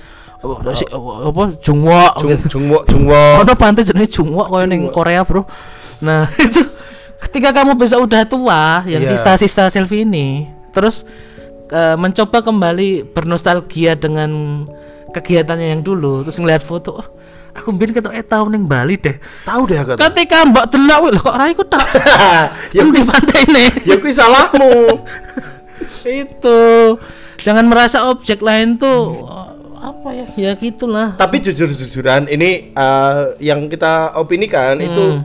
oh, 0.46 0.58
si- 0.70 0.86
apa 0.86 1.42
Jungwo 1.58 2.00
Jung 2.22 2.30
jungwo 2.46 2.78
jungwo. 2.86 3.22
Ono 3.42 3.52
pantai 3.54 3.82
jenis 3.82 4.14
Jungwo 4.14 4.46
koyo 4.46 4.66
ning 4.66 4.86
Korea, 4.88 5.26
Bro. 5.26 5.42
Nah, 6.00 6.30
itu 6.46 6.62
ketika 7.26 7.50
kamu 7.50 7.74
besok 7.74 8.06
udah 8.06 8.22
tua 8.24 8.86
yang 8.86 9.02
Iya. 9.02 9.10
sista-sista 9.12 9.66
selfie 9.66 10.04
ini, 10.04 10.46
terus 10.70 11.02
eh, 11.68 11.96
mencoba 11.96 12.40
kembali 12.40 13.10
bernostalgia 13.10 13.96
dengan 13.96 14.62
kegiatannya 15.10 15.72
yang 15.74 15.82
dulu, 15.82 16.22
terus 16.22 16.36
ngeliat 16.36 16.60
foto, 16.60 17.00
oh, 17.00 17.06
aku 17.50 17.72
mbien 17.72 17.90
ketok 17.90 18.12
eh 18.12 18.20
tahun 18.20 18.52
ning 18.52 18.64
Bali 18.68 19.00
deh. 19.00 19.16
Tahu 19.42 19.62
deh 19.64 19.80
aku. 19.80 19.96
Ketika 19.96 20.44
Mbak 20.44 20.64
delok 20.68 21.00
lho 21.08 21.20
kok 21.20 21.36
raiku 21.36 21.64
tak 21.64 21.80
ya 22.76 22.84
di 22.84 22.92
kuwi 22.92 23.00
pantai 23.00 23.40
ini. 23.48 23.64
ya 23.88 23.94
kuwi 23.96 24.12
salahmu. 24.12 24.72
itu. 26.06 26.60
Jangan 27.42 27.64
merasa 27.66 28.10
objek 28.10 28.42
lain 28.42 28.74
tuh 28.76 29.22
apa 29.86 30.08
ya? 30.10 30.26
Ya 30.34 30.50
gitulah. 30.58 31.14
Tapi 31.14 31.38
jujur-jujuran 31.38 32.26
ini 32.26 32.74
eh, 32.74 33.22
yang 33.38 33.70
kita 33.70 34.18
opinikan 34.18 34.74
itu 34.82 35.22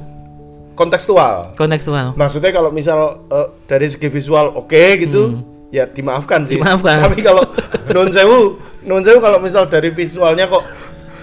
kontekstual. 0.77 1.57
Kontekstual. 1.57 2.13
Maksudnya 2.13 2.53
kalau 2.53 2.69
misal 2.69 3.25
eh, 3.25 3.47
dari 3.65 3.89
segi 3.89 4.07
visual 4.07 4.53
oke 4.53 4.83
gitu, 5.01 5.41
ya 5.73 5.89
dimaafkan 5.89 6.45
sih. 6.45 6.61
Dimaafkan. 6.61 7.09
Tapi 7.09 7.19
kalau 7.25 7.41
non 7.89 8.13
sewu, 8.13 8.61
non 8.85 9.01
sewu 9.01 9.17
kalau 9.17 9.41
misal 9.41 9.65
dari 9.65 9.89
visualnya 9.89 10.45
kok 10.45 10.61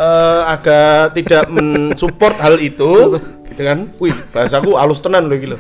eh, 0.03 0.43
agak 0.51 1.15
tidak 1.15 1.47
mensupport 1.47 2.37
hal 2.43 2.59
itu, 2.59 3.23
gitu 3.55 3.63
kan? 3.63 3.87
Wih, 4.03 4.15
bahasaku 4.35 4.75
halus 4.75 4.99
tenan 4.99 5.31
loh 5.31 5.39
gitu. 5.39 5.57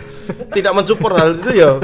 Tidak 0.51 0.73
mensupport 0.75 1.15
hal 1.15 1.31
itu 1.39 1.63
ya 1.63 1.79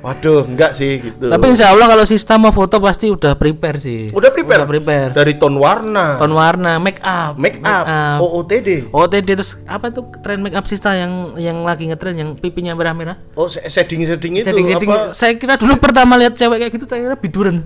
Waduh, 0.00 0.44
enggak 0.44 0.72
sih 0.72 0.96
gitu. 0.98 1.28
Tapi 1.28 1.44
insya 1.46 1.70
Allah 1.70 1.84
kalau 1.86 2.02
Sista 2.02 2.34
mau 2.34 2.48
foto 2.48 2.80
pasti 2.80 3.06
udah 3.06 3.34
prepare 3.34 3.76
sih. 3.76 4.08
udah 4.08 4.30
prepare. 4.30 4.64
Udah 4.64 4.70
prepare. 4.70 5.10
Dari 5.12 5.36
tone 5.36 5.54
warna, 5.54 6.16
Ton 6.16 6.32
warna, 6.32 6.76
make 6.76 7.00
up, 7.00 7.36
make 7.36 7.60
up, 7.60 7.84
OOTD. 8.18 8.88
OTD 8.88 9.28
terus 9.34 9.60
apa 9.64 9.88
tuh 9.88 10.08
tren 10.18 10.40
make 10.40 10.52
up 10.52 10.64
Sista 10.64 10.92
yang 10.92 11.36
yang 11.36 11.60
lagi 11.62 11.84
ngetren 11.84 12.16
yang 12.16 12.32
pipinya 12.32 12.72
merah-merah? 12.72 13.20
Oh, 13.34 13.44
se- 13.44 13.60
setting-setting 13.62 14.36
itu 14.36 14.46
Setting-setting. 14.46 14.88
apa? 14.88 15.12
Saya 15.12 15.36
kira 15.36 15.54
dulu 15.54 15.76
pertama 15.76 16.16
lihat 16.16 16.32
cewek 16.32 16.58
kayak 16.58 16.72
gitu 16.72 16.84
saya 16.86 17.00
kira 17.02 17.16
biduran. 17.16 17.56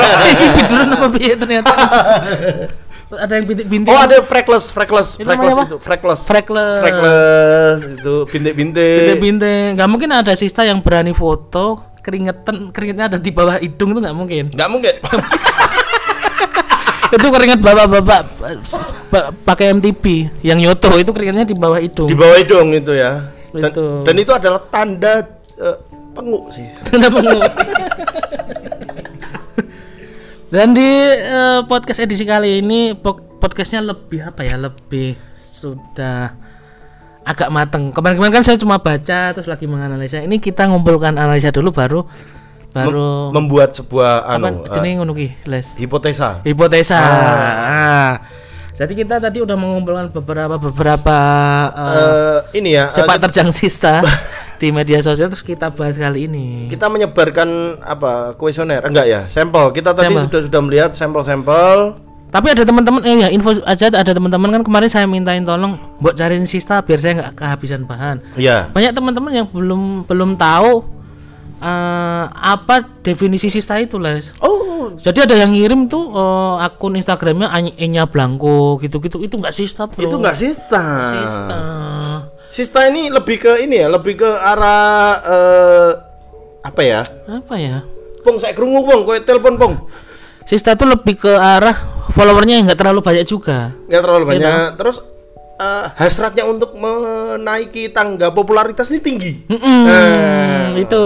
biduran 0.58 0.88
apa 0.90 1.06
piye 1.08 1.34
ternyata. 1.34 1.70
ada 3.14 3.38
yang 3.38 3.46
bintik-bintik. 3.46 3.94
Oh, 3.94 4.02
ada 4.02 4.18
freckles, 4.18 4.74
freckles, 4.74 5.14
Itu 5.14 5.30
freckles 5.30 5.54
itu, 5.54 5.76
freckles. 5.78 6.20
Freckles. 6.26 6.74
Freckles 6.82 7.78
itu 8.02 8.14
bintik-bintik. 8.26 8.98
bintik-bintik. 8.98 9.78
Nggak 9.78 9.88
mungkin 9.90 10.10
ada 10.10 10.34
Sista 10.34 10.66
yang 10.66 10.82
berani 10.82 11.14
foto 11.14 11.94
keringetan 12.02 12.70
keringetnya 12.70 13.06
ada 13.14 13.18
di 13.18 13.30
bawah 13.34 13.58
hidung 13.58 13.94
itu 13.94 14.00
nggak 14.02 14.16
mungkin. 14.16 14.44
Enggak 14.54 14.70
mungkin. 14.70 14.94
itu 17.16 17.28
keringet 17.30 17.60
bapak-bapak 17.62 18.20
ba- 19.10 19.30
pakai 19.46 19.70
MTB 19.78 20.04
yang 20.42 20.58
nyoto 20.58 20.90
itu 20.98 21.10
keringetnya 21.14 21.46
di 21.46 21.54
bawah 21.54 21.78
hidung. 21.78 22.10
Di 22.10 22.18
bawah 22.18 22.36
hidung 22.38 22.74
itu 22.74 22.94
ya. 22.94 23.22
Dan, 23.54 23.70
Itu. 23.72 23.84
dan 24.04 24.14
itu 24.18 24.32
adalah 24.34 24.60
tanda 24.68 25.22
eh, 25.56 25.76
penguk 26.12 26.50
sih. 26.50 26.66
Kenapa 26.90 27.22
nggak? 27.22 27.42
Dan 30.46 30.78
di 30.78 30.86
eh, 31.18 31.60
podcast 31.66 31.98
edisi 31.98 32.22
kali 32.22 32.62
ini 32.62 32.94
po- 32.94 33.18
podcastnya 33.42 33.82
lebih 33.82 34.22
apa 34.22 34.46
ya? 34.46 34.54
Lebih 34.54 35.18
sudah 35.34 36.38
agak 37.26 37.50
mateng. 37.50 37.90
Kemarin-kemarin 37.90 38.34
kan 38.38 38.44
saya 38.46 38.54
cuma 38.54 38.78
baca 38.78 39.34
terus 39.34 39.50
lagi 39.50 39.66
menganalisa. 39.66 40.22
Ini 40.22 40.38
kita 40.38 40.70
ngumpulkan 40.70 41.18
analisa 41.18 41.50
dulu 41.50 41.74
baru 41.74 42.00
baru 42.76 43.32
Membuat 43.32 43.72
sebuah 43.72 44.36
apa 44.36 44.52
anu 44.52 44.68
eh, 44.68 44.94
ngono 45.00 45.16
ki, 45.16 45.48
Les? 45.48 45.74
hipotesa. 45.80 46.44
hipotesa. 46.44 47.00
Ah. 47.00 48.12
Jadi 48.76 48.92
kita 48.92 49.16
tadi 49.16 49.40
udah 49.40 49.56
mengumpulkan 49.56 50.12
beberapa 50.12 50.60
beberapa 50.60 51.16
eh, 51.72 51.96
Eh, 51.96 52.38
ini 52.60 52.76
ya, 52.76 52.92
sepak 52.92 53.16
terjang 53.16 53.48
sista 53.48 54.04
di 54.56 54.68
media 54.70 54.98
sosial 54.98 55.28
terus 55.28 55.40
kita 55.40 55.68
bahas 55.68 55.94
kali 55.94 56.24
ini. 56.24 56.64
kita 56.66 56.88
menyebarkan 56.88 57.48
apa 57.80 58.32
kuesioner 58.34 58.80
enggak 58.82 59.04
ya 59.04 59.20
sampel 59.26 59.70
kita 59.70 59.92
tadi 59.92 60.10
Sampel. 60.10 60.24
sudah 60.26 60.40
sudah 60.44 60.60
melihat 60.60 60.90
sampel-sampel 60.92 62.00
Tapi 62.26 62.52
ada 62.52 62.66
teman-teman 62.66 63.00
eh 63.06 63.16
ya 63.22 63.28
info 63.30 63.54
aja 63.62 63.86
ada 63.86 64.12
teman-teman 64.12 64.50
kan 64.50 64.62
kemarin 64.62 64.90
saya 64.90 65.06
mintain 65.06 65.40
tolong 65.40 65.78
buat 65.98 66.12
cariin 66.12 66.44
sista 66.44 66.82
biar 66.82 66.98
saya 66.98 67.12
nggak 67.16 67.32
kehabisan 67.32 67.86
bahan. 67.86 68.18
ya 68.34 68.66
Banyak 68.72 68.92
teman-teman 68.92 69.30
yang 69.32 69.46
belum 69.48 70.04
belum 70.04 70.34
tahu 70.34 70.84
eh, 71.56 72.24
apa 72.28 72.82
definisi 73.00 73.48
sista 73.48 73.78
itu, 73.78 73.96
Les. 73.96 74.34
oh 74.42 74.92
Jadi 74.96 75.22
ada 75.22 75.34
yang 75.38 75.54
ngirim 75.54 75.86
tuh 75.86 76.12
eh, 76.12 76.66
akun 76.66 76.98
Instagramnya 76.98 77.46
Enya 77.78 78.04
Blanco 78.04 78.76
gitu-gitu 78.80 79.22
itu 79.22 79.34
nggak 79.36 79.54
sista, 79.54 79.86
Bro. 79.86 80.04
itu 80.04 80.16
enggak 80.18 80.36
sista 80.36 80.84
Sista. 81.14 81.60
Sista 82.50 82.86
ini 82.86 83.10
lebih 83.10 83.36
ke 83.42 83.52
ini 83.62 83.82
ya 83.82 83.88
lebih 83.90 84.20
ke 84.22 84.30
arah 84.30 85.18
eh, 85.22 85.90
apa 86.66 86.82
ya? 86.82 87.00
Apa 87.30 87.54
ya? 87.58 87.86
pong 88.26 88.42
saya 88.42 88.58
kerungu 88.58 88.82
pong 88.82 89.06
kowe 89.06 89.18
telepon 89.22 89.54
pong 89.54 89.74
Sista 90.46 90.74
itu 90.74 90.86
lebih 90.86 91.18
ke 91.18 91.30
arah 91.30 91.74
followernya 92.14 92.58
yang 92.58 92.64
nggak 92.70 92.78
terlalu 92.78 93.02
banyak 93.02 93.26
juga. 93.26 93.74
nggak 93.90 94.02
terlalu 94.02 94.24
banyak. 94.30 94.78
terus 94.78 95.02
eh, 95.56 95.86
hasratnya 95.96 96.44
untuk 96.46 96.76
menaiki 96.76 97.90
tangga 97.90 98.30
popularitas 98.30 98.88
ini 98.92 99.00
tinggi 99.00 99.32
Mm-mm, 99.48 100.76
itu 100.78 101.02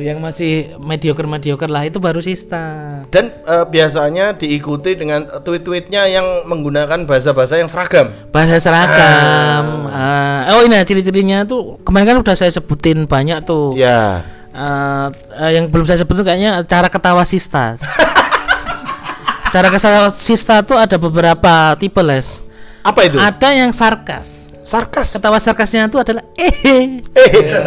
yang 0.00 0.18
masih 0.18 0.78
mediocre 0.80 1.26
mediocre 1.26 1.68
lah 1.68 1.84
itu 1.84 1.98
baru 2.00 2.22
sista. 2.24 3.02
dan 3.10 3.34
eh, 3.44 3.64
biasanya 3.68 4.34
diikuti 4.38 4.96
dengan 4.96 5.26
tweet-tweetnya 5.42 6.08
yang 6.08 6.26
menggunakan 6.46 7.04
bahasa-bahasa 7.04 7.60
yang 7.60 7.68
seragam 7.68 8.10
Bahasa 8.30 8.56
seragam. 8.62 9.90
Ah, 9.90 10.54
oh 10.56 10.62
ini 10.64 10.78
ciri-cirinya 10.86 11.42
tuh 11.44 11.76
kemarin 11.82 12.14
kan 12.14 12.18
udah 12.22 12.34
saya 12.38 12.50
sebutin 12.54 13.04
banyak 13.04 13.42
tuh. 13.42 13.74
ya 13.74 14.22
Eh, 14.50 15.06
eh, 15.38 15.50
yang 15.54 15.70
belum 15.70 15.86
saya 15.86 16.02
sebutin 16.02 16.26
kayaknya 16.26 16.66
cara 16.66 16.90
ketawa 16.90 17.22
sista. 17.22 17.78
cara 19.54 19.70
ketawa 19.70 20.10
sista 20.18 20.58
tuh 20.66 20.74
ada 20.74 20.98
beberapa 20.98 21.78
tipe 21.78 22.02
les. 22.02 22.42
Apa 22.82 23.00
itu 23.02 23.16
Ada 23.16 23.48
yang 23.54 23.70
sarkas. 23.70 24.48
sarkas 24.60 25.08
Ketawa 25.10 25.36
sarkasnya 25.36 25.88
itu 25.88 25.96
adalah 25.96 26.20
eh 26.36 26.52
eh 26.60 27.00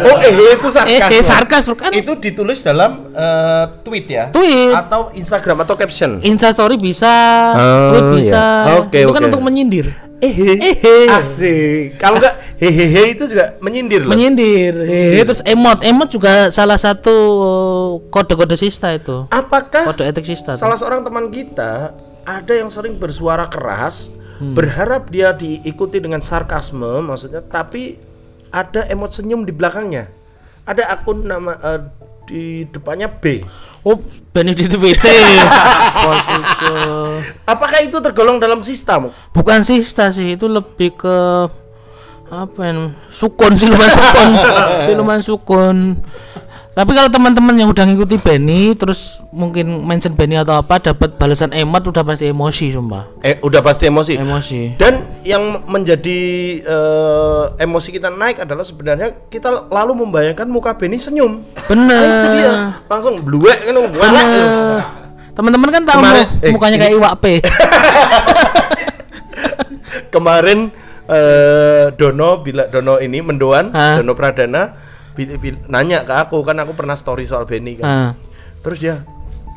oh 0.00 0.16
eh 0.16 0.54
itu 0.54 0.68
sarkas 0.68 1.10
eh 1.10 1.22
sarkas 1.22 1.64
bukan? 1.66 1.90
itu 1.90 2.12
ditulis 2.16 2.62
dalam 2.62 3.10
eh, 3.10 3.64
tweet 3.82 4.06
ya 4.06 4.24
Tweet. 4.30 4.70
atau 4.72 5.10
Instagram 5.12 5.62
atau 5.62 5.74
caption 5.74 6.22
Insta 6.22 6.48
story 6.48 6.78
bisa, 6.78 7.10
Oh, 7.50 7.90
tweet 7.90 8.22
bisa. 8.22 8.38
iya. 8.64 8.74
Oke, 8.78 8.98
itu 9.00 9.10
kan 9.10 9.20
oke. 9.20 9.28
untuk 9.28 9.42
menyindir. 9.42 9.90
eh 10.16 10.32
Eh, 10.80 11.10
asik 11.10 11.98
kalau 11.98 12.16
enggak 12.16 12.32
hehehe 12.56 13.12
itu 13.12 13.26
juga 13.26 13.58
menyindir 13.58 14.00
loh 14.00 14.14
menyindir 14.14 14.72
Hehe, 14.80 15.20
terus 15.20 15.42
emot 15.44 15.82
emot 15.82 16.08
juga 16.08 16.48
salah 16.48 16.78
satu 16.78 17.12
kode-kode 18.08 18.54
sista 18.54 18.88
itu 18.90 19.26
apakah 19.28 19.84
kode 19.84 20.06
etik 20.06 20.24
sista 20.24 20.54
salah 20.54 20.78
seorang 20.78 21.02
teman 21.02 21.28
kita 21.28 21.92
ada 22.22 22.52
yang 22.54 22.70
sering 22.70 22.96
bersuara 22.96 23.44
keras 23.44 24.14
Hmm. 24.34 24.50
berharap 24.50 25.14
dia 25.14 25.30
diikuti 25.30 26.02
dengan 26.02 26.18
sarkasme 26.18 27.06
maksudnya 27.06 27.38
tapi 27.38 27.94
ada 28.50 28.86
emot 28.90 29.10
senyum 29.10 29.42
di 29.46 29.50
belakangnya. 29.54 30.10
Ada 30.64 30.90
akun 30.90 31.26
nama 31.26 31.54
eh, 31.54 31.80
di 32.26 32.66
depannya 32.66 33.10
B. 33.10 33.42
Oh 33.84 34.00
Benedict 34.34 34.74
VT 34.74 35.06
apakah 37.52 37.78
itu 37.84 38.00
tergolong 38.00 38.40
dalam 38.42 38.64
sistem 38.64 39.12
bukan 39.30 39.60
sista 39.62 40.08
sih 40.08 40.34
itu 40.34 40.48
lebih 40.48 40.96
ke 40.98 41.16
apa 42.32 42.60
ya 42.64 42.72
sukun 43.12 43.52
siluman 43.54 43.86
sukun. 43.86 44.30
Siluman 44.88 45.20
sukun 45.22 45.76
tapi 46.74 46.90
kalau 46.90 47.06
teman-teman 47.06 47.54
yang 47.54 47.68
udah 47.68 47.84
ngikuti 47.84 48.16
Benny 48.16 48.74
terus 48.74 49.22
mungkin 49.30 49.80
mention 49.80 50.10
Benny 50.12 50.34
atau 50.34 50.54
apa 50.54 50.82
dapat 50.82 51.14
balasan 51.14 51.50
emot 51.50 51.80
udah 51.80 52.02
pasti 52.02 52.26
emosi 52.26 52.70
sumpah. 52.70 53.14
Eh 53.20 53.38
udah 53.38 53.60
pasti 53.60 53.86
emosi. 53.86 54.12
Emosi. 54.16 54.60
Dan 54.74 54.98
yang 55.22 55.40
menjadi 55.64 56.20
eh, 56.60 57.42
emosi 57.58 57.88
kita 57.92 58.10
naik 58.10 58.40
adalah 58.40 58.62
sebenarnya 58.62 59.14
kita 59.24 59.70
lalu 59.70 60.02
membayangkan 60.02 60.44
muka 60.44 60.74
Benny 60.74 60.98
senyum. 60.98 61.46
Bener 61.64 61.94
Ah, 61.94 62.02
itu 62.02 62.26
dia. 62.36 62.52
Langsung 62.84 63.22
bluek 63.22 63.54
kan. 63.62 63.74
Teman-teman 65.32 65.68
kan 65.68 65.82
tahu 65.82 65.98
Kemarin- 66.00 66.26
mu- 66.28 66.42
eh, 66.42 66.50
mukanya 66.50 66.76
kayak 66.76 66.94
iwak 66.94 67.14
P. 67.16 67.24
kemarin 70.10 70.70
eh, 71.06 71.86
Dono 71.92 72.40
bila 72.40 72.66
Dono 72.66 72.98
ini 72.98 73.18
mendoan 73.18 73.70
Hah? 73.70 73.98
Dono 73.98 74.14
Pradana 74.14 74.74
bil- 75.14 75.38
bil- 75.38 75.62
nanya 75.66 76.02
ke 76.02 76.12
aku 76.12 76.42
kan 76.42 76.58
aku 76.58 76.72
pernah 76.72 76.94
story 76.94 77.24
soal 77.24 77.44
Benny 77.44 77.74
kan 77.74 77.84
Ah. 77.84 78.10
terus 78.60 78.78
dia 78.78 79.02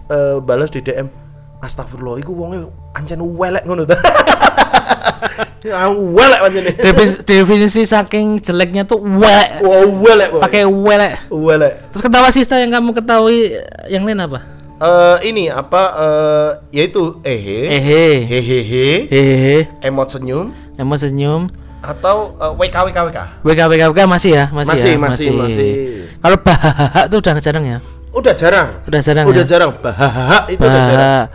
eh, 0.08 0.38
balas 0.40 0.70
di 0.70 0.80
DM 0.80 1.10
Astagfirullah 1.58 2.18
iku 2.18 2.32
wonge 2.32 2.64
ancen 2.94 3.18
welek 3.20 3.66
ngono 3.66 3.82
ta 3.84 3.98
ya 5.66 5.90
welek 5.90 6.40
pancene 6.40 6.72
Definisi, 6.72 7.18
definisi 7.24 7.82
saking 7.84 8.38
jeleknya 8.38 8.84
tuh 8.84 9.02
welek. 9.02 9.60
wow 9.60 9.84
welek 10.00 10.30
Boy. 10.30 10.42
Pakai 10.42 10.64
welek. 10.64 11.14
welek 11.28 11.74
Terus 11.92 12.04
ketawa 12.04 12.30
sista 12.30 12.56
yang 12.56 12.72
kamu 12.72 12.94
ketahui 12.94 13.58
yang 13.88 14.04
lain 14.04 14.22
apa? 14.22 14.40
Eh, 14.78 15.18
ini 15.26 15.50
apa 15.50 15.84
eh, 15.98 16.50
yaitu 16.76 17.18
ehe 17.22 17.66
Ehe. 17.68 18.04
hehehe 18.24 18.88
Hehe. 19.08 19.56
emot 19.82 20.08
senyum 20.08 20.54
Emang 20.78 21.02
senyum. 21.02 21.50
Atau 21.80 22.34
eh, 22.36 22.54
WKWKWK 22.58 23.18
WK 23.46 23.60
WK 23.70 23.84
WK 23.94 24.00
masih 24.10 24.32
ya, 24.34 24.46
masih, 24.50 24.70
Masih, 24.74 24.92
ya, 24.92 24.98
masih, 25.00 25.30
masih. 25.32 25.70
Kalau 26.18 26.38
bahak 26.42 27.06
tuh 27.08 27.18
udah 27.22 27.38
jarang 27.38 27.66
ya. 27.66 27.78
udah 28.10 28.34
jarang 28.34 28.68
Udah 28.90 29.02
jarang 29.06 29.26
udah 29.30 29.46
ya. 29.46 29.48
jarang 29.48 29.72
bahak 29.78 30.44
itu 30.50 30.58
udah 30.58 30.82
jarang. 30.84 31.26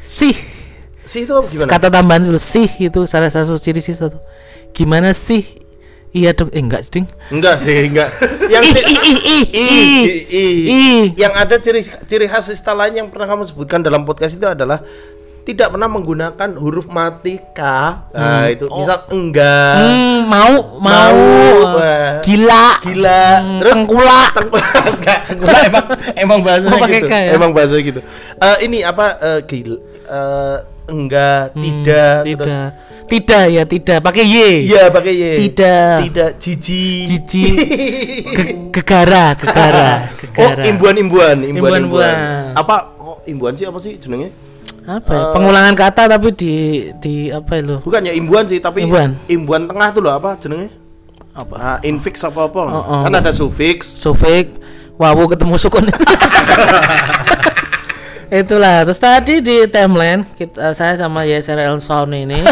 Sih. 0.00 0.32
sih 1.04 1.28
itu 1.28 1.36
gimana 1.36 1.68
Kata 1.68 1.92
tambahan 1.92 2.24
itu 2.24 2.40
sih 2.40 2.64
itu 2.80 3.04
salah 3.04 3.28
satu 3.28 3.60
ciri 3.60 3.84
sista 3.84 4.08
tuh. 4.08 4.20
Gimana 4.72 5.12
sih? 5.12 5.44
Iya 6.14 6.30
dong, 6.32 6.48
eh 6.54 6.62
enggak 6.62 6.86
ding. 6.88 7.04
enggak 7.28 7.58
sih 7.58 7.90
enggak 7.90 8.06
yang 8.46 8.62
ih, 8.62 8.78
Ih, 8.78 9.16
ih. 9.50 10.22
ih. 10.30 10.56
Ih. 10.70 11.02
yang 11.18 11.34
ada 11.34 11.58
ciri 11.58 11.82
ciri 11.82 12.24
khas 12.24 12.48
sista 12.48 12.70
lain 12.70 12.94
yang 12.94 13.08
pernah 13.10 13.26
kamu 13.28 13.42
sebutkan 13.44 13.82
dalam 13.82 14.06
podcast 14.06 14.38
itu 14.38 14.46
adalah 14.46 14.78
tidak 15.44 15.68
pernah 15.70 15.86
menggunakan 15.86 16.50
huruf 16.56 16.88
mati 16.88 17.36
K. 17.52 17.60
Nah, 18.10 18.48
itu 18.48 18.64
misal 18.66 19.04
enggak, 19.08 19.76
Hmm, 19.76 20.24
mau, 20.24 20.56
mau, 20.80 21.12
Mau, 21.12 21.76
wah. 21.76 22.24
gila, 22.24 22.80
gila, 22.80 23.24
Hmm, 23.38 23.58
terus 23.60 23.74
tengkulak. 23.76 24.30
Teng- 24.36 24.52
enggak, 24.90 25.20
enggak, 25.30 25.60
emang 25.62 25.84
emang 26.16 26.38
bahasanya 26.40 26.74
Oh, 26.74 26.80
pakai 26.80 26.98
gitu. 26.98 27.08
K 27.08 27.14
ya? 27.14 27.30
Emang 27.32 27.50
bahasa 27.52 27.76
gitu. 27.76 28.00
Eh, 28.34 28.56
ini 28.64 28.78
apa 28.80 29.06
eh, 29.20 29.40
gil 29.44 29.70
eh, 30.02 30.56
enggak, 30.86 31.52
Hmm, 31.52 31.60
tidak, 31.60 32.18
terus 32.24 32.56
tidak 32.56 32.72
tidak 33.04 33.44
ya 33.46 33.62
tidak 33.68 33.98
pakai 34.00 34.24
y 34.24 34.64
iya 34.64 34.88
pakai 34.88 35.12
y. 35.12 35.32
Tidak. 35.44 36.08
Tidak 36.08 36.30
jiji. 36.34 37.04
Cici 37.04 37.42
Ge- 38.32 38.56
gegara 38.74 39.36
gegara 39.36 40.08
Oh, 40.08 40.24
gegara 40.24 40.62
imbuan-imbuan, 40.64 41.36
imbuan-imbuan. 41.44 41.84
Imbuan-imbuan. 41.84 42.56
Apa 42.56 42.96
oh, 42.96 43.20
imbuan 43.24 43.52
sih 43.52 43.68
apa 43.68 43.76
sih 43.76 44.00
jenenge? 44.00 44.32
Apa 44.84 45.08
ya? 45.08 45.22
pengulangan 45.32 45.72
kata 45.72 46.02
tapi 46.06 46.28
di 46.30 46.54
di 46.98 47.14
apa 47.28 47.56
itu 47.56 47.80
Bukan 47.80 48.00
ya 48.02 48.12
imbuan 48.12 48.44
sih, 48.44 48.58
tapi 48.58 48.84
Imbuan. 48.84 49.16
imbuan 49.26 49.64
tengah 49.64 49.88
tuh 49.90 50.00
loh 50.00 50.12
apa 50.12 50.36
jenenge? 50.36 50.68
apa 51.32 51.54
Ah, 51.56 51.78
infix 51.80 52.20
apa 52.20 52.44
apa? 52.44 52.60
Oh, 52.62 52.78
oh. 52.78 53.00
Kan 53.02 53.12
ada 53.12 53.30
sufiks. 53.30 53.88
sufik 53.96 54.52
wawu 54.94 55.26
ketemu 55.26 55.56
sukun 55.56 55.82
itulah 58.30 58.82
terus 58.82 58.98
tadi 58.98 59.38
di 59.38 59.66
timeline 59.66 60.22
kita 60.34 60.70
saya 60.70 60.94
sama 60.94 61.22
YSRL 61.22 61.78
Sound 61.78 62.10
ini 62.10 62.42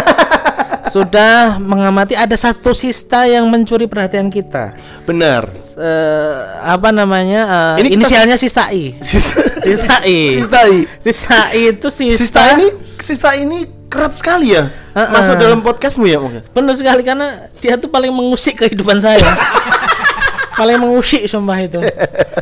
sudah 0.93 1.57
mengamati 1.57 2.13
ada 2.13 2.37
satu 2.37 2.77
sista 2.77 3.25
yang 3.25 3.49
mencuri 3.49 3.89
perhatian 3.89 4.29
kita 4.29 4.77
Benar. 5.09 5.49
Eh, 5.73 6.39
apa 6.61 6.93
namanya 6.93 7.73
eh, 7.75 7.83
Ini 7.83 7.97
inisialnya 7.97 8.37
Sista 8.37 8.69
I 8.69 8.93
Sista, 9.01 9.41
Sista 9.65 9.97
I 10.05 10.21
Sista 10.37 10.61
I. 10.69 10.79
Sista 11.01 11.41
I 11.57 11.63
itu 11.73 11.89
Sista, 11.89 12.19
Sista 12.21 12.43
ini 12.53 12.67
Sista 13.01 13.31
ini 13.41 13.59
kerap 13.89 14.13
sekali 14.17 14.53
ya 14.53 14.69
Heeh. 14.93 15.09
masuk 15.13 15.35
dalam 15.41 15.61
podcastmu 15.65 16.05
ya 16.05 16.21
mungkin. 16.21 16.45
Benar 16.53 16.77
sekali 16.77 17.01
karena 17.01 17.49
dia 17.65 17.81
tuh 17.81 17.89
paling 17.89 18.13
mengusik 18.13 18.61
kehidupan 18.61 19.01
saya. 19.01 19.21
paling 20.61 20.77
mengusik 20.77 21.25
sumpah 21.25 21.65
itu. 21.65 21.81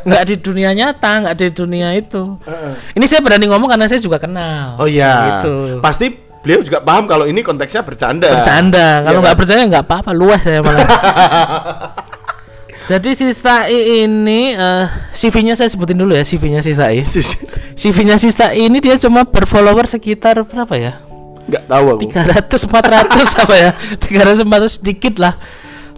Nggak 0.03 0.23
di 0.27 0.35
dunia 0.39 0.71
nyata, 0.75 1.27
nggak 1.27 1.37
di 1.39 1.47
dunia 1.55 1.95
itu. 1.95 2.39
Ini 2.99 3.05
saya 3.07 3.23
berani 3.23 3.47
ngomong 3.47 3.71
karena 3.71 3.87
saya 3.87 4.03
juga 4.03 4.19
kenal. 4.19 4.79
Oh 4.83 4.91
iya. 4.91 5.43
Gitu. 5.43 5.79
Pasti 5.79 6.30
beliau 6.41 6.61
juga 6.65 6.81
paham 6.81 7.05
kalau 7.05 7.29
ini 7.29 7.41
konteksnya 7.41 7.85
bercanda. 7.85 8.33
Bersanda. 8.33 9.05
Kalau 9.05 9.21
Iya 9.21 9.25
nggak 9.25 9.37
kan? 9.37 9.41
percaya 9.45 9.61
nggak 9.69 9.85
apa-apa, 9.85 10.11
luas 10.13 10.41
saya 10.41 10.61
malah. 10.65 10.87
Jadi 12.91 13.15
Sista 13.15 13.71
I 13.71 14.09
ini 14.09 14.51
eh, 14.51 14.85
CV-nya 15.15 15.55
saya 15.55 15.71
sebutin 15.71 15.95
dulu 15.95 16.11
ya 16.11 16.27
CV-nya 16.27 16.59
Sista 16.59 16.91
I. 16.91 17.07
CV-nya 17.81 18.19
Sista 18.19 18.51
I 18.51 18.67
ini 18.67 18.83
dia 18.83 18.99
cuma 18.99 19.23
berfollower 19.23 19.87
sekitar 19.87 20.43
berapa 20.43 20.75
ya? 20.75 20.99
Nggak 21.47 21.65
tahu 21.71 21.85
aku. 21.95 22.11
300 22.11 22.67
400 22.67 23.43
apa 23.47 23.55
ya 23.55 23.71
300 23.99 24.43
400 24.43 24.79
sedikit 24.83 25.23
lah 25.23 25.35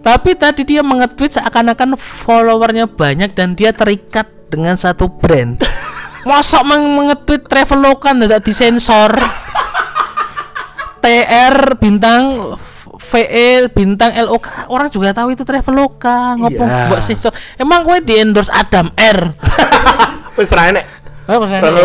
tapi 0.03 0.35
tadi 0.35 0.67
dia 0.67 0.83
mengetweet 0.83 1.39
seakan-akan 1.39 1.95
followernya 1.95 2.91
banyak 2.91 3.31
dan 3.31 3.55
dia 3.55 3.71
terikat 3.71 4.27
dengan 4.51 4.75
satu 4.75 5.07
brand 5.07 5.55
mosok 6.27 6.63
meng 6.67 6.83
mengetweet 6.99 7.47
traveloka 7.47 8.11
tidak 8.11 8.43
disensor 8.43 9.15
TR 11.03 11.55
bintang 11.75 12.55
VE 12.93 13.49
bintang 13.69 14.15
LOK 14.15 14.71
orang 14.71 14.87
juga 14.87 15.11
tahu 15.11 15.29
itu 15.29 15.43
traveloka 15.43 16.39
ngopo 16.39 16.63
Iya. 16.63 16.87
mbok 16.87 17.01
sensor 17.01 17.29
emang 17.57 17.83
gue 17.83 17.99
di 18.01 18.15
endorse 18.15 18.47
Adam 18.49 18.87
R? 18.95 19.19
Wis 20.39 20.49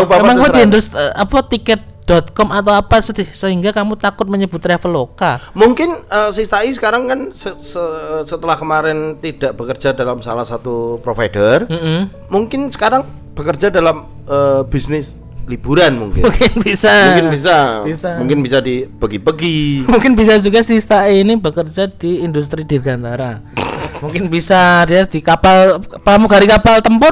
Bapak 0.05 0.17
emang 0.17 0.37
gue 0.37 0.49
di 0.49 0.61
endorse 0.61 0.93
eh, 0.93 1.11
apa 1.11 1.43
tiket.com 1.43 2.49
atau 2.49 2.73
apa 2.73 2.99
se- 2.99 3.13
sehingga 3.25 3.69
kamu 3.69 3.95
takut 3.95 4.25
menyebut 4.25 4.57
traveloka 4.57 5.43
Mungkin 5.53 5.89
eh, 5.99 6.29
Sista 6.29 6.61
I 6.61 6.71
sekarang 6.71 7.05
kan 7.05 7.19
se- 7.31 7.57
se- 7.57 7.93
setelah 8.23 8.55
kemarin 8.55 9.17
tidak 9.17 9.53
bekerja 9.53 9.91
dalam 9.91 10.19
salah 10.19 10.43
satu 10.43 10.97
provider, 10.99 11.65
Mm-mm. 11.65 12.09
mungkin 12.27 12.69
sekarang 12.69 13.03
bekerja 13.31 13.69
dalam 13.69 14.01
eh, 14.25 14.61
bisnis 14.65 15.15
liburan 15.49 15.97
mungkin. 15.97 16.29
mungkin 16.29 16.53
bisa 16.61 16.93
mungkin 17.09 17.27
bisa. 17.33 17.57
Bisa. 17.81 18.09
Mungkin 18.21 18.39
bisa 18.45 18.57
dibagi-bagi. 18.61 19.59
mungkin 19.91 20.13
bisa 20.13 20.37
juga 20.37 20.61
si 20.61 20.77
Stae 20.77 21.25
ini 21.25 21.33
bekerja 21.35 21.89
di 21.89 22.21
industri 22.21 22.61
dirgantara 22.61 23.41
mungkin 24.05 24.29
bisa 24.29 24.85
dia 24.85 25.03
di 25.03 25.19
kapal 25.19 25.81
pramugari 25.99 26.47
kapal 26.47 26.79
tempur 26.79 27.11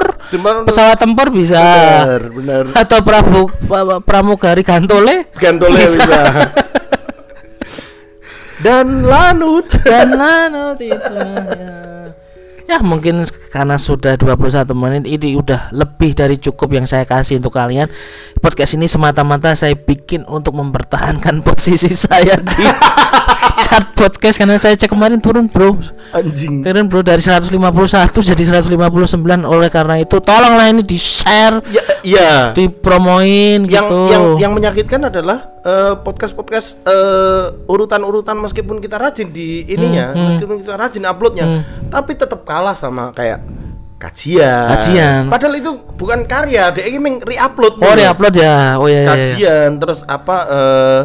pesawat 0.64 0.96
tempur 0.96 1.28
bisa 1.28 1.60
Benar, 1.60 2.22
benar. 2.32 2.64
atau 2.72 2.98
prabu 3.02 3.42
pra- 3.66 4.00
pramugari 4.00 4.62
gantole 4.62 5.28
Gantole 5.36 5.76
Bisa. 5.76 6.00
bisa. 6.00 6.22
Dan 8.58 9.06
lanut. 9.06 9.70
dan 9.86 10.18
lanut 10.18 10.82
itu 10.82 11.14
ya. 11.14 11.87
Ya 12.68 12.84
mungkin 12.84 13.24
karena 13.48 13.80
sudah 13.80 14.14
21 14.14 14.36
menit 14.76 15.08
ini 15.08 15.34
udah 15.34 15.72
lebih 15.72 16.12
dari 16.12 16.36
cukup 16.36 16.68
yang 16.70 16.84
saya 16.84 17.02
kasih 17.02 17.40
untuk 17.40 17.56
kalian. 17.56 17.88
Podcast 18.38 18.76
ini 18.76 18.84
semata-mata 18.84 19.56
saya 19.56 19.72
bikin 19.72 20.28
untuk 20.28 20.52
mempertahankan 20.52 21.40
posisi 21.48 21.88
saya 21.88 22.36
di 22.36 22.64
chart 23.64 23.96
podcast 23.96 24.36
karena 24.36 24.54
saya 24.54 24.76
cek 24.76 24.92
kemarin 24.92 25.18
turun 25.18 25.48
bro. 25.48 25.80
Anjing. 26.08 26.60
turun 26.60 26.86
bro 26.86 27.00
dari 27.00 27.20
151 27.20 27.56
jadi 28.12 28.42
159 28.60 28.76
oleh 29.44 29.68
karena 29.68 29.96
itu 29.98 30.16
tolonglah 30.20 30.68
ini 30.68 30.80
di 30.80 30.96
share 30.96 31.60
Ya, 31.68 31.82
ya. 32.00 32.32
dipromoin 32.52 33.64
yang 33.64 33.84
gitu. 33.84 33.96
yang 34.08 34.24
yang 34.38 34.52
menyakitkan 34.52 35.00
adalah 35.02 35.60
eh, 35.60 35.94
podcast-podcast 35.98 36.84
eh, 36.84 37.44
urutan-urutan 37.66 38.36
meskipun 38.38 38.78
kita 38.78 38.96
rajin 38.96 39.28
di 39.28 39.64
ininya, 39.66 40.12
Hmm, 40.12 40.32
meskipun 40.32 40.60
kita 40.60 40.74
rajin 40.74 41.04
uploadnya, 41.04 41.46
tapi 41.88 42.14
tetap 42.14 42.42
kalah 42.42 42.57
sama 42.72 43.10
kayak 43.14 43.42
kajian. 43.98 44.78
Kajian. 44.78 45.22
Padahal 45.26 45.54
itu 45.58 45.72
bukan 45.98 46.22
karya, 46.24 46.70
dia 46.70 46.86
ini 46.86 46.98
meng 47.02 47.18
re-upload. 47.18 47.82
oh 47.82 47.92
nih. 47.92 48.06
upload 48.06 48.34
ya 48.38 48.78
oh 48.78 48.86
iya, 48.86 48.94
iya, 48.94 49.02
iya. 49.02 49.08
Kajian 49.10 49.70
terus 49.82 50.00
apa 50.06 50.36
eh, 50.46 51.00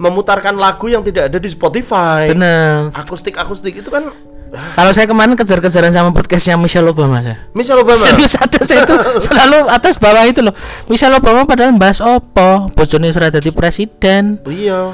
memutarkan 0.00 0.56
lagu 0.56 0.88
yang 0.88 1.04
tidak 1.04 1.28
ada 1.30 1.38
di 1.38 1.50
Spotify. 1.52 2.32
bener 2.32 2.90
Akustik-akustik 2.96 3.84
itu 3.84 3.90
kan 3.92 4.08
Kalau 4.52 4.92
saya 4.92 5.08
kemarin 5.08 5.32
kejar-kejaran 5.32 5.88
sama 5.96 6.12
podcastnya 6.12 6.60
Michelle 6.60 6.84
Obama 6.84 7.24
saya. 7.24 7.40
Michelle 7.56 7.80
Obama. 7.80 7.96
Serius 7.96 8.36
ada 8.36 8.60
saya 8.60 8.84
itu 8.84 8.96
selalu 9.24 9.64
atas 9.72 9.96
bawah 9.96 10.28
itu 10.28 10.44
loh. 10.44 10.52
Michelle 10.92 11.16
Obama 11.16 11.48
padahal 11.48 11.72
bahas 11.80 12.04
opo, 12.04 12.68
bojone 12.76 13.08
sudah 13.08 13.32
jadi 13.32 13.48
presiden. 13.48 14.44
Iya. 14.44 14.92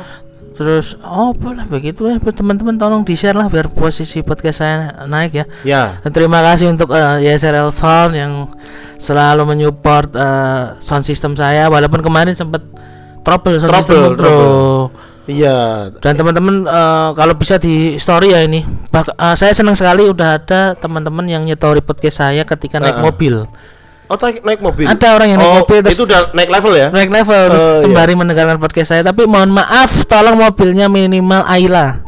Terus 0.59 0.99
opo 0.99 1.55
lah 1.55 1.71
begitu 1.71 2.11
ya 2.11 2.19
teman-teman 2.19 2.75
tolong 2.75 3.07
di-share 3.07 3.39
lah 3.39 3.47
biar 3.47 3.71
posisi 3.71 4.27
podcast 4.27 4.59
saya 4.59 5.07
naik 5.07 5.33
ya. 5.39 5.47
Ya. 5.63 5.83
Dan 6.03 6.11
terima 6.11 6.43
kasih 6.43 6.75
untuk 6.75 6.91
eh, 6.91 7.31
YSRL 7.31 7.71
Sound 7.71 8.19
yang 8.19 8.51
selalu 8.99 9.47
menyupport 9.47 10.11
eh, 10.19 10.65
sound 10.83 11.07
system 11.07 11.39
saya 11.39 11.71
walaupun 11.71 12.03
kemarin 12.03 12.35
sempat 12.35 12.67
trouble 13.23 13.55
sound 13.63 13.71
Trouble, 13.71 13.87
system 13.87 14.19
bro. 14.19 14.35
Iya. 15.31 15.95
Dan 16.03 16.19
teman-teman 16.19 16.67
eh, 16.67 17.09
kalau 17.15 17.39
bisa 17.39 17.63
di 17.63 17.95
story 17.95 18.35
ya 18.35 18.43
ini. 18.43 18.67
Bah- 18.91 19.15
eh, 19.15 19.37
saya 19.39 19.55
senang 19.55 19.79
sekali 19.79 20.11
udah 20.11 20.43
ada 20.43 20.75
teman-teman 20.75 21.23
yang 21.31 21.47
nyetori 21.47 21.87
podcast 21.87 22.27
saya 22.27 22.43
ketika 22.43 22.83
naik 22.83 22.99
Heeh. 22.99 23.07
mobil. 23.07 23.35
Oh, 24.09 24.17
naik, 24.17 24.41
naik 24.41 24.61
mobil. 24.61 24.89
Ada 24.89 25.09
orang 25.13 25.29
yang 25.29 25.39
naik 25.39 25.49
Oh, 25.49 25.57
mobil 25.61 25.79
terus- 25.85 26.01
itu 26.01 26.09
udah 26.09 26.33
naik 26.33 26.49
level 26.49 26.73
ya? 26.73 26.89
Naik 26.89 27.11
level 27.13 27.41
terus 27.53 27.61
Oh, 27.61 27.69
iya. 27.71 27.81
sembari 27.85 28.17
mendengarkan 28.17 28.57
podcast 28.57 28.89
saya. 28.89 29.05
Tapi 29.05 29.29
mohon 29.29 29.53
maaf, 29.53 30.09
tolong 30.09 30.33
mobilnya 30.35 30.89
minimal 30.89 31.45
Ayla. 31.45 32.01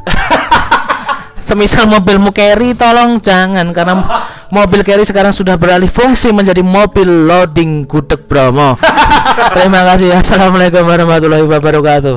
Semisal 1.40 1.84
mobilmu 1.84 2.32
carry 2.32 2.72
tolong 2.72 3.20
jangan 3.20 3.68
karena 3.72 4.00
mobil 4.56 4.80
carry 4.80 5.04
sekarang 5.04 5.28
sudah 5.30 5.60
beralih 5.60 5.88
fungsi 5.88 6.32
menjadi 6.32 6.64
mobil 6.64 7.28
loading 7.28 7.84
gudeg 7.84 8.24
Bromo. 8.24 8.80
Terima 9.56 9.84
kasih. 9.84 10.16
Assalamualaikum 10.16 10.80
warahmatullahi 10.80 11.44
wabarakatuh. 11.44 12.16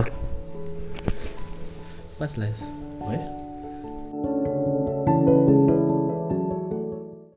Pas 2.16 2.32
les. 2.40 2.63